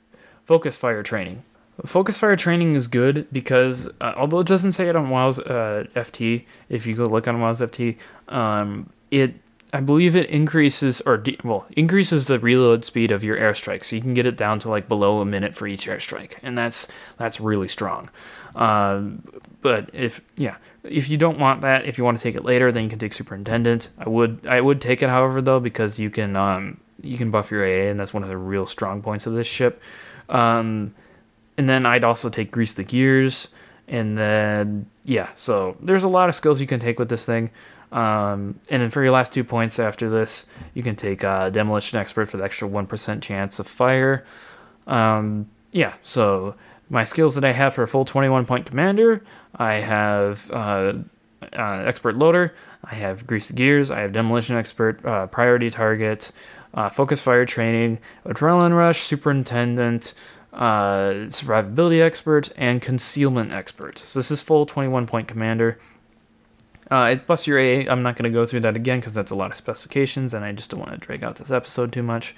[0.45, 1.43] focus fire training.
[1.85, 5.83] Focus fire training is good because uh, although it doesn't say it on WoW's uh,
[5.93, 7.97] FT, if you go look on WoW's FT,
[8.29, 9.33] um, it
[9.75, 13.97] I believe it increases or de- well increases the reload speed of your airstrike, so
[13.97, 16.87] you can get it down to like below a minute for each airstrike, and that's
[17.17, 18.09] that's really strong.
[18.55, 19.01] Uh,
[19.61, 20.55] but if yeah,
[20.85, 22.99] if you don't want that, if you want to take it later, then you can
[22.99, 23.89] take superintendent.
[23.97, 27.51] I would I would take it, however, though, because you can um you can buff
[27.51, 29.81] your AA, and that's one of the real strong points of this ship.
[30.29, 30.95] Um,
[31.57, 33.49] and then I'd also take grease the gears,
[33.89, 37.49] and then yeah, so there's a lot of skills you can take with this thing.
[37.91, 41.99] Um, and then for your last two points after this, you can take uh, demolition
[41.99, 44.25] expert for the extra one percent chance of fire.
[44.87, 46.55] Um, yeah, so
[46.89, 49.21] my skills that I have for a full 21 point commander
[49.57, 50.93] I have uh,
[51.53, 56.31] uh, expert loader, I have grease gears, I have demolition expert, uh, priority target,
[56.73, 60.13] uh, focus fire training, adrenaline rush, superintendent,
[60.53, 63.97] uh, survivability expert, and concealment expert.
[63.99, 65.79] So this is full 21 point commander.
[66.91, 67.87] Uh, it busts your A.
[67.87, 70.45] I'm not going to go through that again because that's a lot of specifications, and
[70.45, 72.35] I just don't want to drag out this episode too much.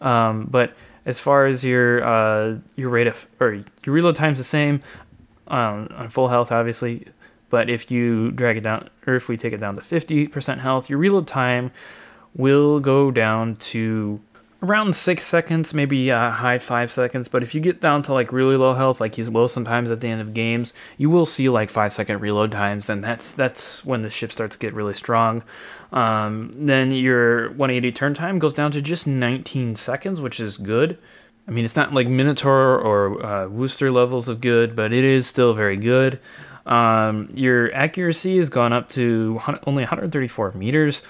[0.00, 0.74] Um, but
[1.04, 3.64] as far as your uh, your rate of or your
[3.94, 4.80] reload time's the same
[5.48, 7.06] um, on full health, obviously.
[7.48, 10.90] But if you drag it down, or if we take it down to 50% health,
[10.90, 11.70] your reload time
[12.34, 14.20] will go down to
[14.62, 17.28] around six seconds, maybe uh, high five seconds.
[17.28, 20.00] But if you get down to like really low health, like you will sometimes at
[20.00, 22.88] the end of games, you will see like five second reload times.
[22.88, 25.42] And that's that's when the ship starts to get really strong.
[25.92, 30.98] Um, then your 180 turn time goes down to just 19 seconds, which is good.
[31.48, 35.28] I mean, it's not like Minotaur or uh, Worcester levels of good, but it is
[35.28, 36.18] still very good.
[36.66, 41.02] Um, your accuracy has gone up to only 134 meters,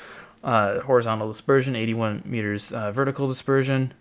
[0.46, 3.92] uh, horizontal dispersion, 81 meters uh, vertical dispersion.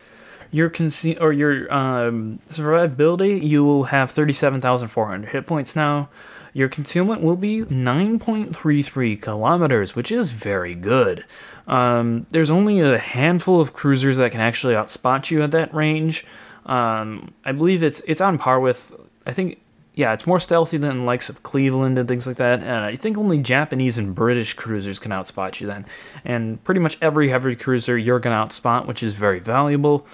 [0.51, 6.07] Your conce- or your um, survivability, you will have 37,400 hit points now.
[6.53, 11.25] Your concealment will be 9.33 kilometers, which is very good.
[11.67, 16.25] Um, there's only a handful of cruisers that can actually outspot you at that range.
[16.65, 18.93] Um, I believe it's it's on par with
[19.25, 19.59] I think
[19.95, 22.61] yeah, it's more stealthy than the likes of Cleveland and things like that.
[22.61, 25.85] And I think only Japanese and British cruisers can outspot you then.
[26.25, 30.05] And pretty much every heavy cruiser you're going to outspot, which is very valuable.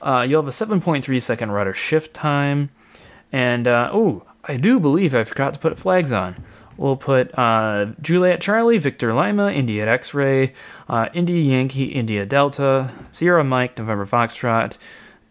[0.00, 2.70] Uh, you'll have a 7.3 second rudder shift time.
[3.30, 6.42] And, uh, oh, I do believe I forgot to put flags on.
[6.78, 10.54] We'll put uh, Juliet Charlie, Victor Lima, India X Ray,
[10.88, 14.76] uh, India Yankee, India Delta, Sierra Mike, November Foxtrot,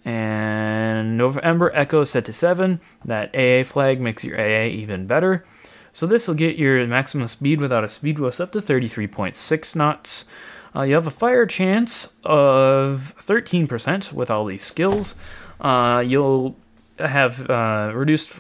[0.06, 2.80] and November Echo set to 7.
[3.04, 5.46] That AA flag makes your AA even better.
[5.92, 10.26] So this will get your maximum speed without a speed boost up to 33.6 knots.
[10.76, 15.16] Uh, you have a fire chance of 13% with all these skills.
[15.60, 16.56] Uh, you'll
[17.00, 18.40] have uh, reduced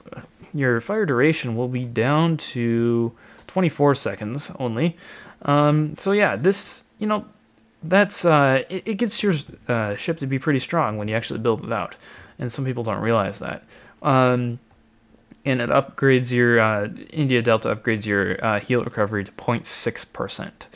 [0.55, 3.11] your fire duration will be down to
[3.47, 4.97] 24 seconds only.
[5.41, 7.25] Um, so yeah, this you know
[7.89, 9.33] that's uh, it, it, gets your
[9.67, 11.95] uh, ship to be pretty strong when you actually build it out,
[12.39, 13.63] and some people don't realize that.
[14.01, 14.59] Um,
[15.45, 20.67] and it upgrades your uh, India Delta upgrades your uh, heal recovery to 0.6 percent.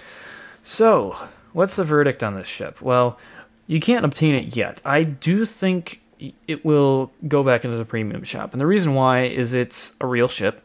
[0.62, 1.16] So,
[1.54, 2.82] what's the verdict on this ship?
[2.82, 3.20] Well,
[3.68, 4.82] you can't obtain it yet.
[4.86, 6.02] I do think
[6.48, 10.08] it will go back into the premium shop, and the reason why is it's a
[10.08, 10.62] real ship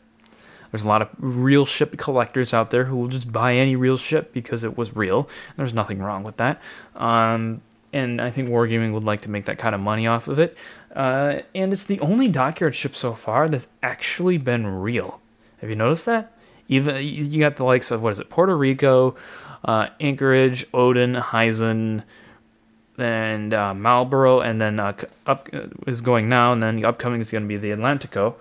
[0.74, 3.96] there's a lot of real ship collectors out there who will just buy any real
[3.96, 5.28] ship because it was real.
[5.56, 6.60] There's nothing wrong with that.
[6.96, 7.62] Um,
[7.92, 10.58] and I think Wargaming would like to make that kind of money off of it.
[10.92, 15.20] Uh, and it's the only dockyard ship so far that's actually been real.
[15.58, 16.32] Have you noticed that?
[16.66, 19.14] Even you got the likes of what is it, Puerto Rico,
[19.64, 22.02] uh, Anchorage, Odin, Hizen,
[22.98, 24.92] and uh, Marlborough, and then uh,
[25.24, 28.34] up uh, is going now, and then the upcoming is going to be the Atlantico.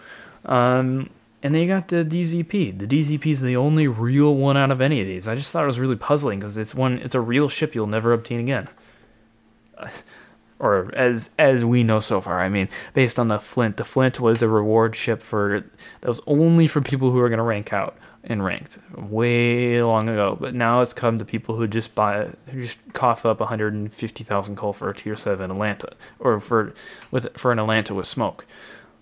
[0.45, 1.11] Um,
[1.43, 2.79] and then you got the DZP.
[2.79, 5.27] The DZP is the only real one out of any of these.
[5.27, 6.99] I just thought it was really puzzling because it's one.
[6.99, 8.69] It's a real ship you'll never obtain again.
[10.59, 12.39] Or as as we know so far.
[12.39, 15.65] I mean, based on the Flint, the Flint was a reward ship for
[15.99, 20.07] that was only for people who are going to rank out in ranked way long
[20.07, 20.37] ago.
[20.39, 24.71] But now it's come to people who just buy who just cough up 150,000 coal
[24.71, 26.73] for a tier seven Atlanta or for
[27.11, 28.45] with for an Atlanta with smoke.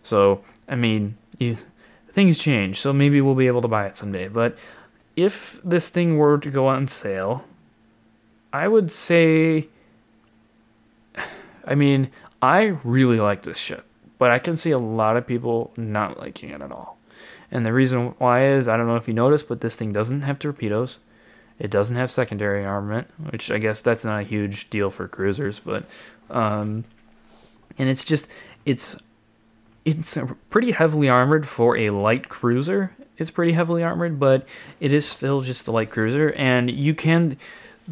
[0.02, 1.58] So I mean, you
[2.12, 4.28] things change, so maybe we'll be able to buy it someday.
[4.28, 4.58] But
[5.16, 7.46] if this thing were to go on sale,
[8.54, 9.68] I would say.
[11.64, 12.10] I mean,
[12.42, 13.86] I really like this ship,
[14.18, 16.98] but I can see a lot of people not liking it at all.
[17.52, 20.22] And the reason why is I don't know if you noticed, but this thing doesn't
[20.22, 20.98] have torpedoes.
[21.60, 25.60] It doesn't have secondary armament, which I guess that's not a huge deal for cruisers,
[25.60, 25.84] but
[26.32, 26.86] um,
[27.78, 28.28] and it's just
[28.66, 28.98] it's
[29.86, 30.18] it's
[30.50, 32.92] pretty heavily armored for a light cruiser.
[33.18, 34.48] It's pretty heavily armored, but
[34.80, 37.38] it is still just a light cruiser, and you can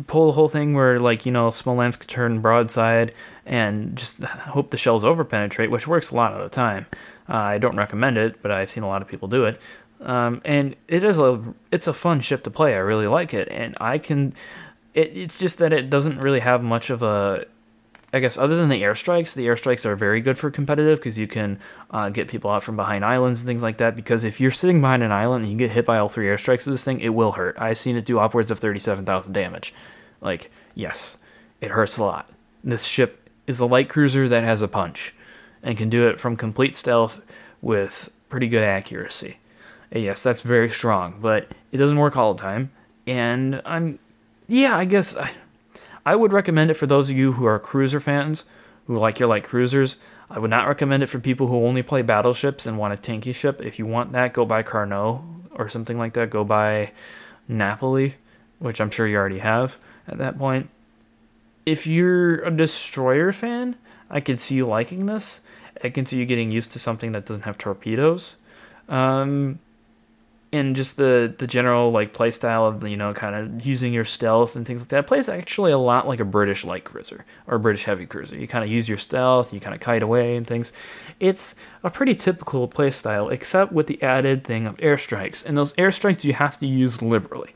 [0.07, 3.13] pull the whole thing where, like, you know, Smolensk turn broadside
[3.45, 6.85] and just hope the shells overpenetrate, which works a lot of the time.
[7.27, 9.61] Uh, I don't recommend it, but I've seen a lot of people do it.
[10.01, 12.73] Um, and it is a it's a fun ship to play.
[12.73, 14.33] I really like it, and I can.
[14.93, 17.45] It, it's just that it doesn't really have much of a
[18.11, 21.27] I guess other than the airstrikes, the airstrikes are very good for competitive because you
[21.27, 21.59] can
[21.91, 23.95] uh, get people out from behind islands and things like that.
[23.95, 26.65] Because if you're sitting behind an island and you get hit by all three airstrikes
[26.65, 27.55] of this thing, it will hurt.
[27.59, 29.73] I've seen it do upwards of 37,000 damage.
[30.21, 31.17] Like, yes,
[31.61, 32.29] it hurts a lot.
[32.63, 35.13] This ship is a light cruiser that has a punch
[35.61, 37.21] and can do it from complete stealth
[37.61, 39.37] with pretty good accuracy.
[39.91, 42.71] And yes, that's very strong, but it doesn't work all the time.
[43.07, 43.99] And I'm,
[44.47, 45.15] yeah, I guess.
[45.15, 45.31] I,
[46.09, 48.45] I would recommend it for those of you who are cruiser fans,
[48.87, 49.97] who like your light cruisers.
[50.27, 53.35] I would not recommend it for people who only play battleships and want a tanky
[53.35, 53.61] ship.
[53.61, 56.31] If you want that, go buy Carnot or something like that.
[56.31, 56.93] Go buy
[57.47, 58.15] Napoli,
[58.57, 60.71] which I'm sure you already have at that point.
[61.67, 63.75] If you're a destroyer fan,
[64.09, 65.41] I can see you liking this.
[65.83, 68.35] I can see you getting used to something that doesn't have torpedoes.
[68.87, 69.59] Um,
[70.51, 74.05] and just the the general like play style of you know kind of using your
[74.05, 77.55] stealth and things like that plays actually a lot like a British light cruiser or
[77.55, 78.35] a British heavy cruiser.
[78.35, 80.71] You kind of use your stealth, you kind of kite away and things.
[81.19, 85.73] It's a pretty typical play style, except with the added thing of airstrikes, and those
[85.73, 87.53] airstrikes you have to use liberally.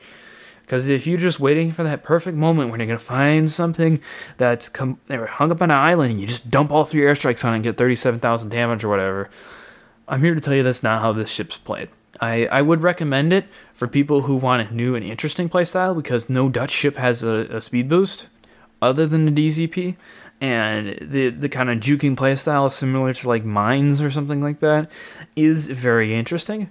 [0.61, 3.99] Because if you're just waiting for that perfect moment when you're gonna find something
[4.37, 4.69] that's
[5.07, 7.55] they're hung up on an island and you just dump all three airstrikes on it
[7.55, 9.29] and get 37,000 damage or whatever,
[10.07, 11.89] I'm here to tell you that's not how this ship's played.
[12.24, 16.30] I, I would recommend it for people who want a new and interesting playstyle because
[16.30, 18.30] no Dutch ship has a, a speed boost
[18.82, 19.97] other than the DZP.
[20.39, 24.89] And the the kind of juking playstyle similar to like mines or something like that
[25.36, 26.69] is very interesting.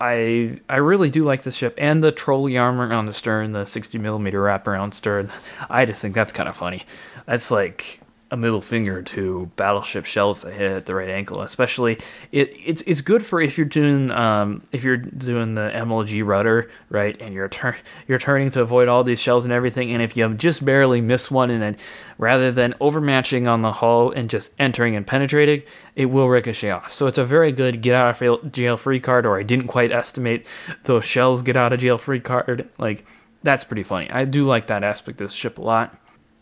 [0.00, 3.66] I I really do like this ship and the trolley armor on the stern, the
[3.66, 5.30] 60 millimeter wraparound stern.
[5.68, 6.84] I just think that's kind of funny.
[7.26, 8.00] That's like
[8.30, 11.42] a middle finger to battleship shells that hit at the right ankle.
[11.42, 11.98] Especially,
[12.30, 16.70] it it's it's good for if you're doing um if you're doing the MLG rudder
[16.88, 17.74] right, and you're turn
[18.06, 19.90] you're turning to avoid all these shells and everything.
[19.90, 21.76] And if you just barely miss one, and then
[22.18, 25.62] rather than overmatching on the hull and just entering and penetrating,
[25.96, 26.92] it will ricochet off.
[26.92, 29.26] So it's a very good get out of jail free card.
[29.26, 30.46] Or I didn't quite estimate
[30.84, 32.68] those shells get out of jail free card.
[32.78, 33.04] Like
[33.42, 34.10] that's pretty funny.
[34.10, 35.96] I do like that aspect of this ship a lot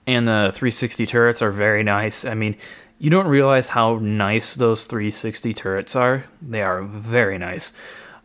[0.08, 2.24] and the 360 turrets are very nice.
[2.24, 2.56] I mean,
[2.98, 6.24] you don't realize how nice those 360 turrets are.
[6.40, 7.74] They are very nice.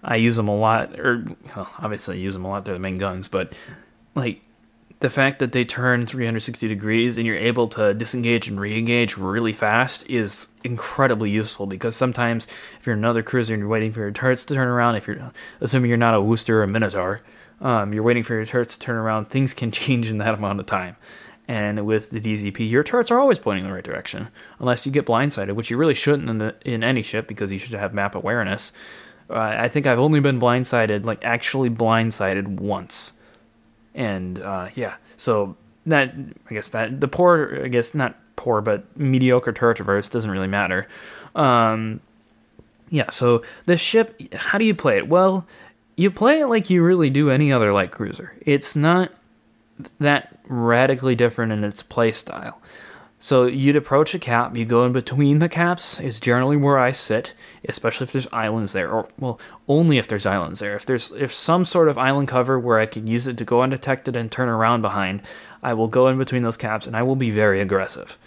[0.01, 2.63] I use them a lot, or well, obviously I use them a lot.
[2.63, 3.51] They're the main guns, but
[4.15, 4.41] like
[5.01, 9.51] the fact that they turn 360 degrees and you're able to disengage and re-engage really
[9.51, 12.47] fast is incredibly useful because sometimes
[12.79, 15.33] if you're another cruiser and you're waiting for your turrets to turn around, if you're
[15.59, 17.19] assuming you're not a Worcester or a Minotaur,
[17.59, 20.61] um, you're waiting for your turrets to turn around, things can change in that amount
[20.61, 20.95] of time.
[21.47, 24.29] And with the DZP, your turrets are always pointing in the right direction,
[24.59, 27.59] unless you get blindsided, which you really shouldn't in the in any ship because you
[27.59, 28.71] should have map awareness.
[29.29, 33.11] Uh, I think I've only been blindsided, like actually blindsided once,
[33.93, 34.95] and uh, yeah.
[35.17, 36.13] So that
[36.49, 40.47] I guess that the poor, I guess not poor, but mediocre turret traverse doesn't really
[40.47, 40.87] matter.
[41.35, 41.99] Um,
[42.89, 43.09] yeah.
[43.09, 45.07] So this ship, how do you play it?
[45.07, 45.45] Well,
[45.95, 48.33] you play it like you really do any other light cruiser.
[48.41, 49.11] It's not
[49.99, 52.61] that radically different in its play style.
[53.23, 56.91] So you'd approach a cap, you go in between the caps is generally where I
[56.91, 57.33] sit,
[57.69, 60.75] especially if there's islands there, or well, only if there's islands there.
[60.75, 63.61] If there's if some sort of island cover where I can use it to go
[63.61, 65.21] undetected and turn around behind,
[65.61, 68.17] I will go in between those caps and I will be very aggressive.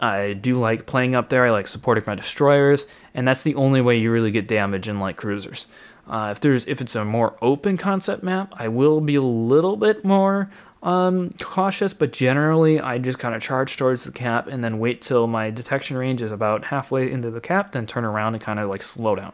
[0.00, 1.46] I do like playing up there.
[1.46, 4.98] I like supporting my destroyers, and that's the only way you really get damage in
[4.98, 5.68] light cruisers.
[6.08, 9.76] Uh, if there's if it's a more open concept map, I will be a little
[9.76, 10.50] bit more
[10.82, 15.02] um, cautious, but generally I just kind of charge towards the cap and then wait
[15.02, 18.58] till my detection range is about halfway into the cap, then turn around and kind
[18.58, 19.32] of like slow down.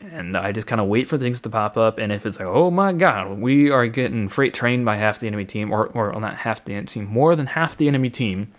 [0.00, 2.46] And I just kind of wait for things to pop up, and if it's like,
[2.46, 6.18] oh my god, we are getting freight trained by half the enemy team, or, or
[6.20, 8.52] not half the enemy team, more than half the enemy team,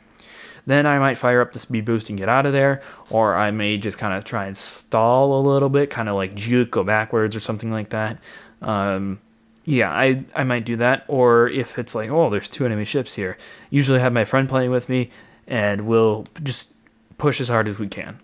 [0.66, 3.52] then I might fire up the speed boost and get out of there, or I
[3.52, 6.84] may just kind of try and stall a little bit, kind of like juke, go
[6.84, 8.20] backwards or something like that.
[8.62, 9.22] Um,
[9.70, 11.06] yeah, I I might do that.
[11.08, 13.38] Or if it's like, oh, there's two enemy ships here,
[13.70, 15.12] usually I have my friend playing with me,
[15.46, 16.70] and we'll just
[17.20, 18.20] push as hard as we can.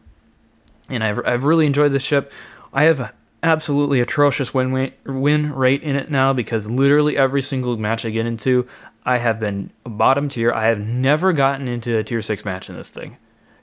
[0.89, 2.31] And I've I've really enjoyed this ship.
[2.73, 7.77] I have a absolutely atrocious win win rate in it now because literally every single
[7.77, 8.67] match I get into,
[9.05, 10.51] I have been bottom tier.
[10.51, 13.17] I have never gotten into a tier six match in this thing.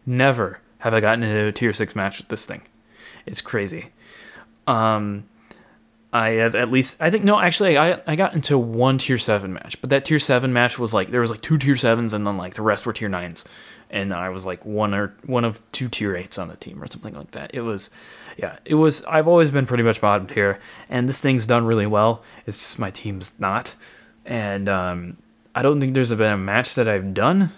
[0.06, 2.62] Never have I gotten into a tier six match with this thing.
[3.26, 3.88] It's crazy.
[4.68, 5.24] Um,
[6.12, 9.52] I have at least I think no actually I I got into one tier seven
[9.54, 12.26] match, but that tier seven match was like there was like two tier sevens and
[12.26, 13.44] then like the rest were tier nines,
[13.90, 16.86] and I was like one or one of two tier eights on the team or
[16.86, 17.54] something like that.
[17.54, 17.88] It was,
[18.36, 19.04] yeah, it was.
[19.04, 20.58] I've always been pretty much bottom tier,
[20.90, 22.22] and this thing's done really well.
[22.46, 23.74] It's just my team's not,
[24.26, 25.16] and um,
[25.54, 27.52] I don't think there's been a match that I've done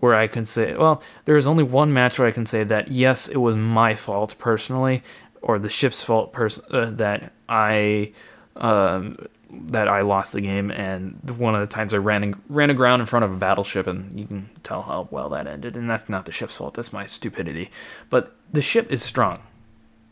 [0.00, 3.28] where I can say, well, there's only one match where I can say that yes,
[3.28, 5.02] it was my fault personally,
[5.42, 8.12] or the ship's fault pers- uh, that I
[8.56, 9.18] um,
[9.50, 13.00] that I lost the game, and one of the times I ran in, ran aground
[13.00, 15.76] in front of a battleship, and you can tell how well that ended.
[15.76, 17.70] And that's not the ship's fault; that's my stupidity.
[18.10, 19.40] But the ship is strong.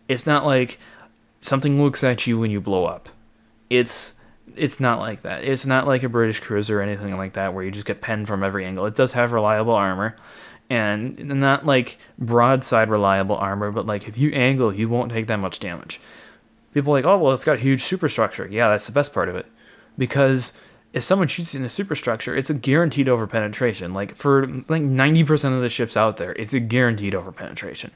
[0.08, 0.78] It's not like
[1.40, 3.08] something looks at you when you blow up.
[3.68, 4.14] It's
[4.54, 5.44] it's not like that.
[5.44, 8.26] It's not like a British cruiser or anything like that where you just get penned
[8.26, 8.86] from every angle.
[8.86, 10.16] It does have reliable armor
[10.68, 15.36] and not like broadside reliable armor, but like if you angle, you won't take that
[15.36, 16.00] much damage.
[16.74, 18.48] People like, oh well, it's got huge superstructure.
[18.50, 19.46] Yeah, that's the best part of it,
[19.96, 20.52] because
[20.92, 23.92] if someone shoots in a superstructure, it's a guaranteed over penetration.
[23.94, 27.92] Like for like ninety percent of the ships out there, it's a guaranteed over penetration.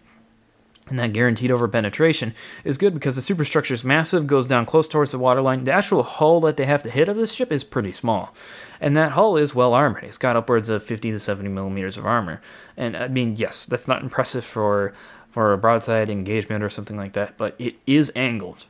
[0.88, 4.88] And that guaranteed over penetration is good because the superstructure is massive, goes down close
[4.88, 5.62] towards the waterline.
[5.62, 8.34] The actual hull that they have to hit of this ship is pretty small.
[8.80, 10.04] And that hull is well armored.
[10.04, 12.40] It's got upwards of 50 to 70 millimeters of armor.
[12.76, 14.94] And I mean, yes, that's not impressive for
[15.30, 18.66] for a broadside engagement or something like that, but it is angled.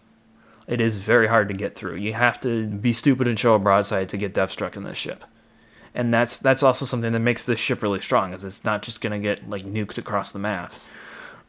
[0.66, 1.96] It is very hard to get through.
[1.96, 4.98] You have to be stupid and show a broadside to get death struck in this
[4.98, 5.24] ship.
[5.94, 9.00] And that's that's also something that makes this ship really strong, is it's not just
[9.00, 10.72] gonna get like nuked across the map.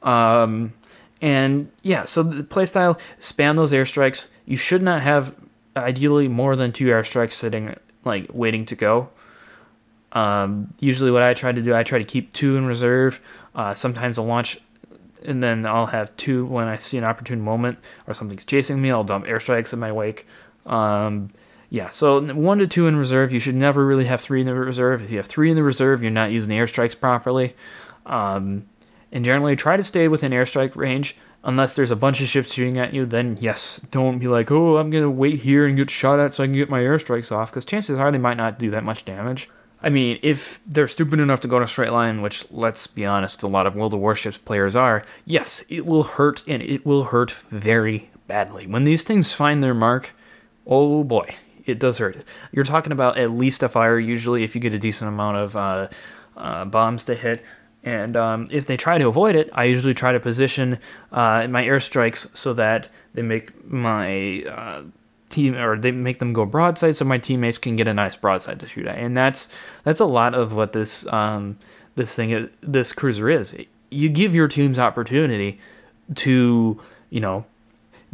[0.01, 0.73] Um,
[1.21, 4.29] and yeah, so the playstyle spam those airstrikes.
[4.45, 5.35] You should not have
[5.75, 9.09] ideally more than two airstrikes sitting like waiting to go.
[10.11, 13.21] Um, usually, what I try to do, I try to keep two in reserve.
[13.55, 14.59] Uh, sometimes I'll launch,
[15.23, 18.91] and then I'll have two when I see an opportune moment or something's chasing me.
[18.91, 20.27] I'll dump airstrikes in my wake.
[20.65, 21.31] Um,
[21.69, 23.31] yeah, so one to two in reserve.
[23.31, 25.01] You should never really have three in the reserve.
[25.01, 27.55] If you have three in the reserve, you're not using airstrikes properly.
[28.05, 28.65] Um,
[29.13, 31.15] and generally, try to stay within airstrike range.
[31.43, 34.77] Unless there's a bunch of ships shooting at you, then yes, don't be like, oh,
[34.77, 37.49] I'm gonna wait here and get shot at so I can get my airstrikes off,
[37.49, 39.49] because chances are they might not do that much damage.
[39.81, 43.05] I mean, if they're stupid enough to go in a straight line, which let's be
[43.05, 46.85] honest, a lot of World of Warships players are, yes, it will hurt and it
[46.85, 48.67] will hurt very badly.
[48.67, 50.13] When these things find their mark,
[50.67, 51.35] oh boy,
[51.65, 52.23] it does hurt.
[52.51, 55.55] You're talking about at least a fire, usually, if you get a decent amount of
[55.55, 55.87] uh,
[56.37, 57.43] uh, bombs to hit.
[57.83, 60.77] And um, if they try to avoid it, I usually try to position
[61.11, 64.83] uh, my airstrikes so that they make my uh,
[65.29, 68.59] team or they make them go broadside, so my teammates can get a nice broadside
[68.59, 68.97] to shoot at.
[68.97, 69.49] And that's
[69.83, 71.57] that's a lot of what this um,
[71.95, 73.55] this thing is, this cruiser is.
[73.89, 75.59] You give your teams opportunity
[76.15, 76.79] to
[77.09, 77.45] you know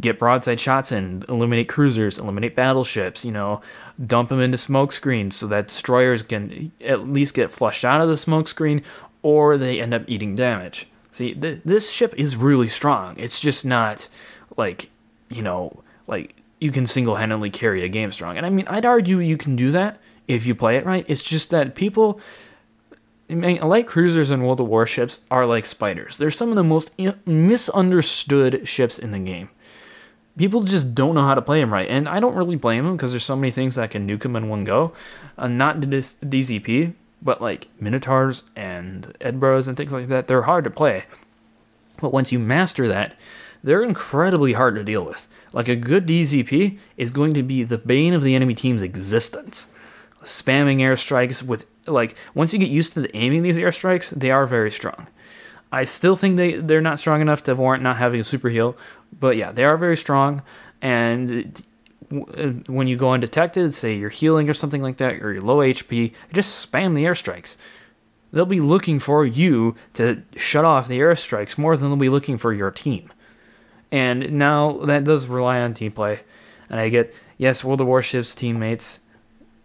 [0.00, 3.60] get broadside shots in, eliminate cruisers, eliminate battleships, you know,
[4.06, 8.08] dump them into smoke screens so that destroyers can at least get flushed out of
[8.08, 8.82] the smoke screen
[9.28, 10.86] or they end up eating damage.
[11.12, 13.14] See, th- this ship is really strong.
[13.18, 14.08] It's just not
[14.56, 14.88] like,
[15.28, 18.38] you know, like you can single handedly carry a game strong.
[18.38, 21.04] And I mean, I'd argue you can do that if you play it right.
[21.08, 22.20] It's just that people.
[23.28, 26.16] I mean, light cruisers and World of Warships are like spiders.
[26.16, 26.90] They're some of the most
[27.26, 29.50] misunderstood ships in the game.
[30.38, 32.96] People just don't know how to play them right, and I don't really blame them
[32.96, 34.94] because there's so many things that can nuke them in one go.
[35.36, 40.64] Uh, not this DZP, but like Minotaurs and Edinburghs and things like that, they're hard
[40.64, 41.04] to play.
[42.00, 43.16] But once you master that,
[43.62, 45.26] they're incredibly hard to deal with.
[45.52, 49.66] Like a good DZP is going to be the bane of the enemy team's existence.
[50.22, 54.46] Spamming airstrikes with like once you get used to the aiming these airstrikes, they are
[54.46, 55.08] very strong.
[55.70, 58.76] I still think they they're not strong enough to warrant not having a super heal,
[59.18, 60.42] but yeah, they are very strong.
[60.80, 61.62] And
[62.10, 66.12] when you go undetected, say you're healing or something like that, or you're low HP,
[66.32, 67.56] just spam the airstrikes.
[68.32, 72.38] They'll be looking for you to shut off the airstrikes more than they'll be looking
[72.38, 73.10] for your team.
[73.90, 76.20] And now that does rely on team play.
[76.68, 79.00] And I get, yes, World of Warships teammates.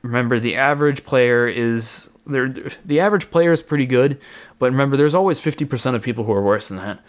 [0.02, 2.10] Remember, the average player is.
[2.26, 4.18] The average player is pretty good,
[4.58, 7.02] but remember, there's always 50% of people who are worse than that.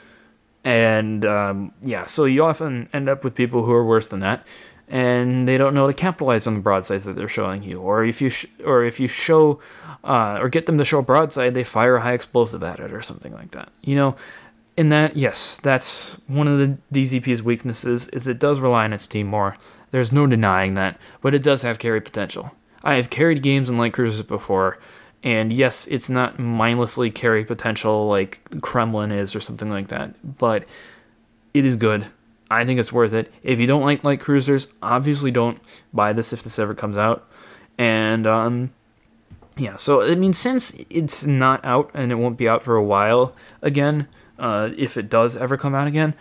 [0.64, 4.44] And um, yeah, so you often end up with people who are worse than that
[4.88, 7.80] and they don't know to capitalize on the broadsides that they're showing you.
[7.80, 9.60] Or if you sh- or if you show
[10.04, 12.92] uh, or get them to show a broadside, they fire a high explosive at it
[12.92, 13.70] or something like that.
[13.82, 14.16] You know,
[14.76, 19.06] in that, yes, that's one of the DZP's weaknesses is it does rely on its
[19.06, 19.56] team more.
[19.90, 22.52] There's no denying that, but it does have carry potential.
[22.82, 24.78] I have carried games in light cruisers before,
[25.22, 30.64] and yes, it's not mindlessly carry potential like Kremlin is or something like that, but
[31.54, 32.06] it is good.
[32.50, 33.32] I think it's worth it.
[33.42, 35.60] If you don't like light cruisers, obviously don't
[35.92, 37.26] buy this if this ever comes out.
[37.78, 38.72] And um,
[39.56, 42.84] yeah, so I mean, since it's not out and it won't be out for a
[42.84, 46.14] while again, uh, if it does ever come out again,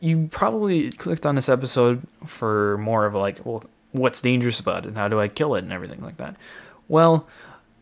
[0.00, 4.88] you probably clicked on this episode for more of like, well, what's dangerous about it
[4.88, 6.36] and how do I kill it and everything like that.
[6.88, 7.26] Well,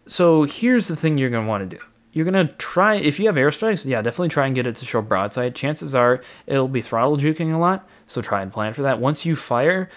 [0.07, 1.83] so here's the thing you're gonna want to do
[2.13, 5.01] you're gonna try if you have airstrikes, yeah, definitely try and get it to show
[5.01, 5.55] broadside.
[5.55, 9.01] Chances are it'll be throttle juking a lot, so try and plan for that.
[9.01, 9.89] Once you fire,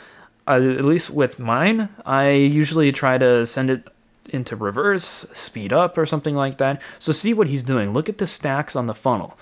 [0.47, 3.87] uh, at least with mine, I usually try to send it
[4.29, 6.81] into reverse, speed up, or something like that.
[6.99, 7.93] So see what he's doing.
[7.93, 9.37] Look at the stacks on the funnel.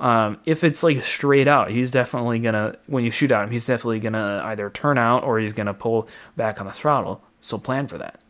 [0.00, 3.66] Um, if it's like straight out, he's definitely gonna when you shoot at him, he's
[3.66, 7.22] definitely gonna either turn out or he's gonna pull back on the throttle.
[7.40, 8.20] So plan for that.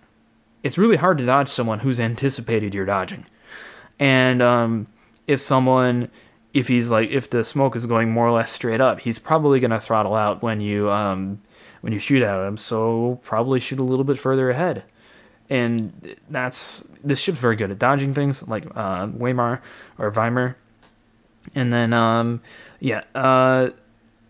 [0.63, 3.27] It's really hard to dodge someone who's anticipated your dodging.
[3.99, 4.87] And um,
[5.27, 6.11] if someone,
[6.53, 9.61] if he's like, if the smoke is going more or less straight up, he's probably
[9.61, 11.41] gonna throttle out when you um,
[11.81, 12.57] when you shoot at him.
[12.57, 14.85] So probably shoot a little bit further ahead.
[15.51, 19.61] And that's this ship's very good at dodging things like uh, Weimar
[19.99, 20.57] or Weimar.
[21.55, 22.41] And then um,
[22.81, 23.71] yeah, uh,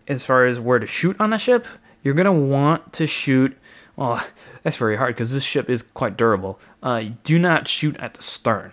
[0.09, 1.67] as far as where to shoot on a ship,
[2.03, 3.57] you're gonna want to shoot.
[3.97, 4.25] Well,
[4.63, 6.59] that's very hard because this ship is quite durable.
[6.83, 8.73] Uh, do not shoot at the stern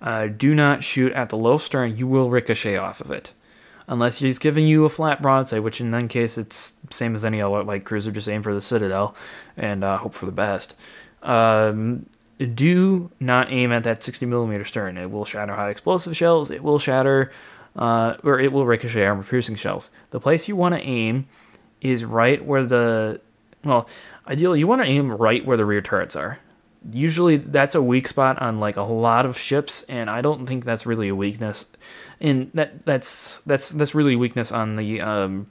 [0.00, 1.96] uh, do not shoot at the low stern.
[1.96, 3.32] You will ricochet off of it.
[3.88, 7.40] unless he's giving you a flat broadside, which in that case it's same as any
[7.40, 9.14] other light cruiser, just aim for the Citadel
[9.56, 10.74] and uh, hope for the best.
[11.22, 12.06] Um,
[12.54, 14.98] do not aim at that 60 millimeter stern.
[14.98, 16.50] It will shatter high explosive shells.
[16.50, 17.32] It will shatter,
[17.76, 19.90] uh, or it will ricochet armor piercing shells.
[20.10, 21.26] The place you want to aim
[21.80, 23.20] is right where the,
[23.64, 23.88] well,
[24.26, 26.38] ideally you want to aim right where the rear turrets are.
[26.92, 30.64] Usually that's a weak spot on like a lot of ships, and I don't think
[30.64, 31.66] that's really a weakness.
[32.20, 35.48] And that that's that's that's really weakness on the um,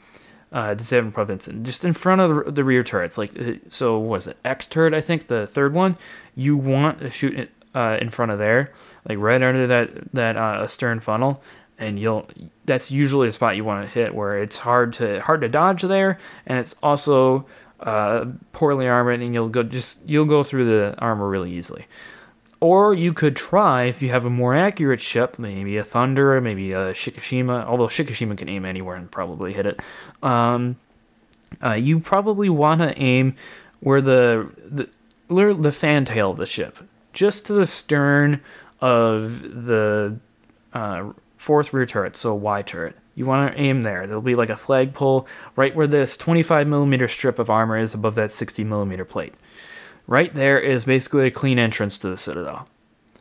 [0.51, 3.17] uh, De Zeven Provinciën, just in front of the, the rear turrets.
[3.17, 4.93] Like, uh, so was it X turret?
[4.93, 5.97] I think the third one.
[6.35, 8.71] You want to shoot it uh, in front of there,
[9.07, 11.43] like right under that that uh, stern funnel,
[11.77, 12.27] and you'll.
[12.65, 15.81] That's usually a spot you want to hit where it's hard to hard to dodge
[15.81, 17.45] there, and it's also
[17.85, 21.85] uh, poorly armored, and you'll go just you'll go through the armor really easily.
[22.59, 26.71] Or you could try, if you have a more accurate ship, maybe a Thunder, maybe
[26.71, 29.79] a Shikishima, although Shikishima can aim anywhere and probably hit it.
[30.23, 30.77] Um,
[31.61, 33.35] uh, you probably want to aim
[33.81, 34.89] where the, the
[35.27, 36.79] the fantail of the ship,
[37.13, 38.41] just to the stern
[38.81, 40.17] of the
[40.73, 42.95] uh, fourth rear turret, so Y turret.
[43.15, 44.05] You want to aim there.
[44.05, 48.15] There'll be like a flagpole right where this 25 millimeter strip of armor is above
[48.15, 49.33] that 60 millimeter plate.
[50.05, 52.67] Right there is basically a clean entrance to the Citadel.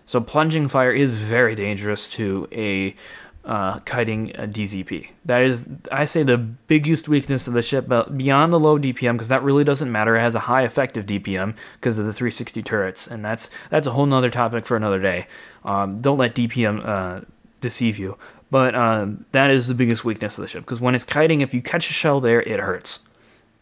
[0.05, 2.95] So plunging fire is very dangerous to a
[3.45, 5.09] uh, kiting a DZP.
[5.27, 9.13] That is, I say, the biggest weakness of the ship, but beyond the low DPM,
[9.13, 10.17] because that really doesn't matter.
[10.17, 13.91] It has a high effective DPM because of the 360 turrets, and that's that's a
[13.91, 15.27] whole nother topic for another day.
[15.65, 17.21] Um, don't let DPM uh,
[17.61, 18.17] deceive you.
[18.55, 21.53] But um, that is the biggest weakness of the ship because when it's kiting, if
[21.53, 23.01] you catch a shell there, it hurts.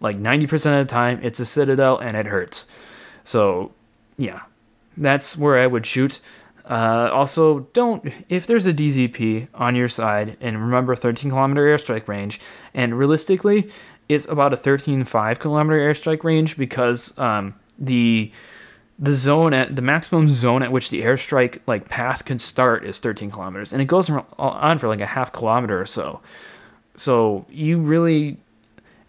[0.01, 2.67] Like 90% of the time, it's a citadel and it hurts.
[3.25, 3.73] So,
[4.19, 4.43] yeah,
[4.99, 6.21] that's where I would shoot.
[6.69, 12.07] Uh, also, don't if there's a DZP on your side, and remember 13 kilometer airstrike
[12.07, 12.39] range,
[12.75, 13.71] and realistically,
[14.11, 18.31] it's about a 13.5 kilometer airstrike range because um, the
[18.99, 22.99] the zone at the maximum zone at which the airstrike like path can start is
[22.99, 26.21] 13 kilometers, and it goes on for like a half kilometer or so.
[26.97, 28.39] So you really,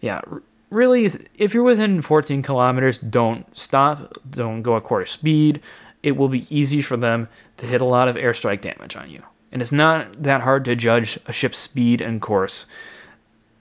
[0.01, 0.21] yeah,
[0.69, 5.61] really, if you're within 14 kilometers, don't stop, don't go at quarter speed.
[6.01, 9.23] It will be easy for them to hit a lot of airstrike damage on you.
[9.51, 12.65] And it's not that hard to judge a ship's speed and course.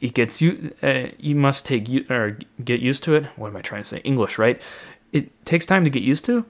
[0.00, 0.74] It gets you.
[0.82, 3.26] Uh, you must take you or get used to it.
[3.36, 3.98] What am I trying to say?
[3.98, 4.60] English, right?
[5.12, 6.44] It takes time to get used to,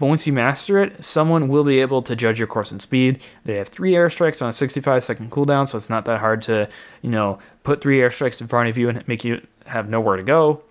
[0.00, 3.20] but once you master it, someone will be able to judge your course and speed.
[3.44, 6.68] They have three airstrikes on a 65 second cooldown, so it's not that hard to,
[7.02, 10.22] you know, put three airstrikes in front of you and make you have nowhere to
[10.22, 10.62] go.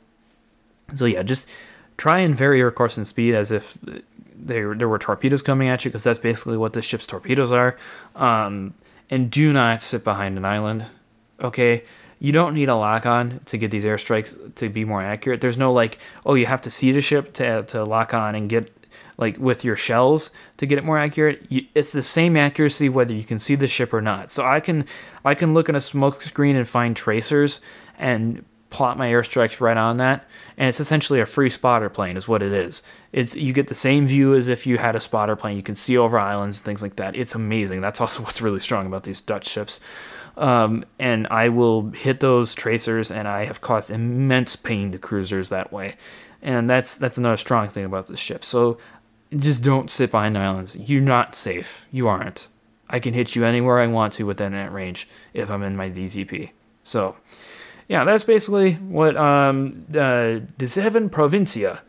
[0.96, 1.48] So yeah, just
[1.98, 3.78] try and vary your course and speed as if
[4.36, 7.78] there there were torpedoes coming at you, because that's basically what the ship's torpedoes are.
[8.16, 8.74] Um,
[9.12, 10.86] and do not sit behind an island.
[11.40, 11.84] Okay,
[12.20, 15.42] you don't need a lock on to get these airstrikes to be more accurate.
[15.42, 18.50] There's no like, oh, you have to see the ship to to lock on and
[18.50, 18.72] get
[19.18, 21.46] like with your shells to get it more accurate.
[21.76, 24.32] it's the same accuracy whether you can see the ship or not.
[24.32, 24.86] So I can
[25.26, 27.60] I can look in a smoke screen and find tracers
[27.98, 32.28] and plot my airstrikes right on that and it's essentially a free spotter plane is
[32.28, 35.36] what it is it's you get the same view as if you had a spotter
[35.36, 38.42] plane you can see over islands and things like that it's amazing that's also what's
[38.42, 39.80] really strong about these dutch ships
[40.40, 45.50] um, and i will hit those tracers and i have caused immense pain to cruisers
[45.50, 45.96] that way.
[46.42, 48.46] And that's that's another strong thing about this ship.
[48.46, 48.78] So
[49.36, 50.74] just don't sit behind islands.
[50.74, 51.86] You're not safe.
[51.92, 52.48] You aren't.
[52.90, 55.92] I can hit you anywhere i want to within that range if i'm in my
[55.92, 56.50] dzp
[56.84, 57.16] so
[57.90, 61.80] yeah, that's basically what um, uh, De Zeven Provinciën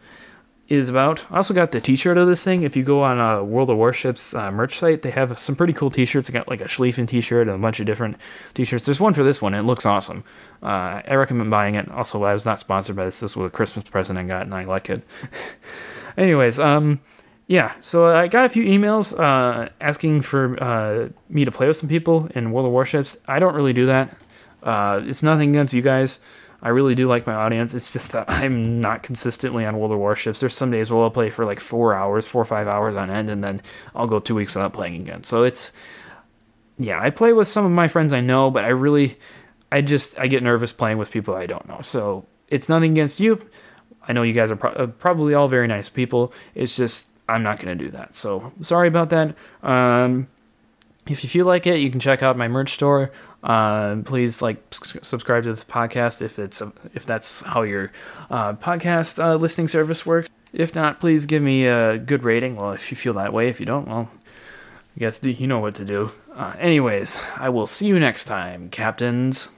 [0.71, 1.27] is about.
[1.31, 2.63] I also got the T-shirt of this thing.
[2.63, 5.73] If you go on a World of Warships uh, merch site, they have some pretty
[5.73, 6.31] cool T-shirts.
[6.31, 8.17] I got like a Schlieffen T-shirt and a bunch of different
[8.55, 8.85] T-shirts.
[8.85, 9.53] There's one for this one.
[9.53, 10.23] It looks awesome.
[10.63, 11.91] Uh, I recommend buying it.
[11.91, 13.19] Also, I was not sponsored by this.
[13.19, 15.03] This was a Christmas present I got, and I like it.
[16.17, 17.01] Anyways, um,
[17.49, 17.75] yeah.
[17.81, 21.89] So I got a few emails uh, asking for uh, me to play with some
[21.89, 23.17] people in World of Warships.
[23.27, 24.17] I don't really do that.
[24.63, 26.21] Uh, it's nothing against you guys.
[26.62, 27.74] I really do like my audience.
[27.74, 30.41] It's just that I'm not consistently on World of Warships.
[30.41, 33.11] There's some days where I'll play for like four hours, four or five hours on
[33.11, 33.62] end, and then
[33.95, 35.24] I'll go two weeks without playing again.
[35.24, 35.73] So it's,
[36.78, 39.19] yeah, I play with some of my friends I know, but I really,
[39.73, 41.81] I just, I get nervous playing with people I don't know.
[41.82, 43.41] So it's nothing against you.
[44.07, 46.32] I know you guys are pro- uh, probably all very nice people.
[46.55, 48.15] It's just, I'm not going to do that.
[48.15, 49.37] So sorry about that.
[49.62, 50.27] Um,
[51.11, 53.11] if you feel like it, you can check out my merch store.
[53.43, 54.62] Uh, please like
[55.03, 57.91] subscribe to this podcast if it's a, if that's how your
[58.31, 60.28] uh, podcast uh, listening service works.
[60.53, 62.57] If not, please give me a good rating.
[62.57, 63.49] Well, if you feel that way.
[63.49, 64.11] If you don't, well,
[64.97, 66.12] I guess you know what to do.
[66.35, 69.49] Uh, anyways, I will see you next time, captains.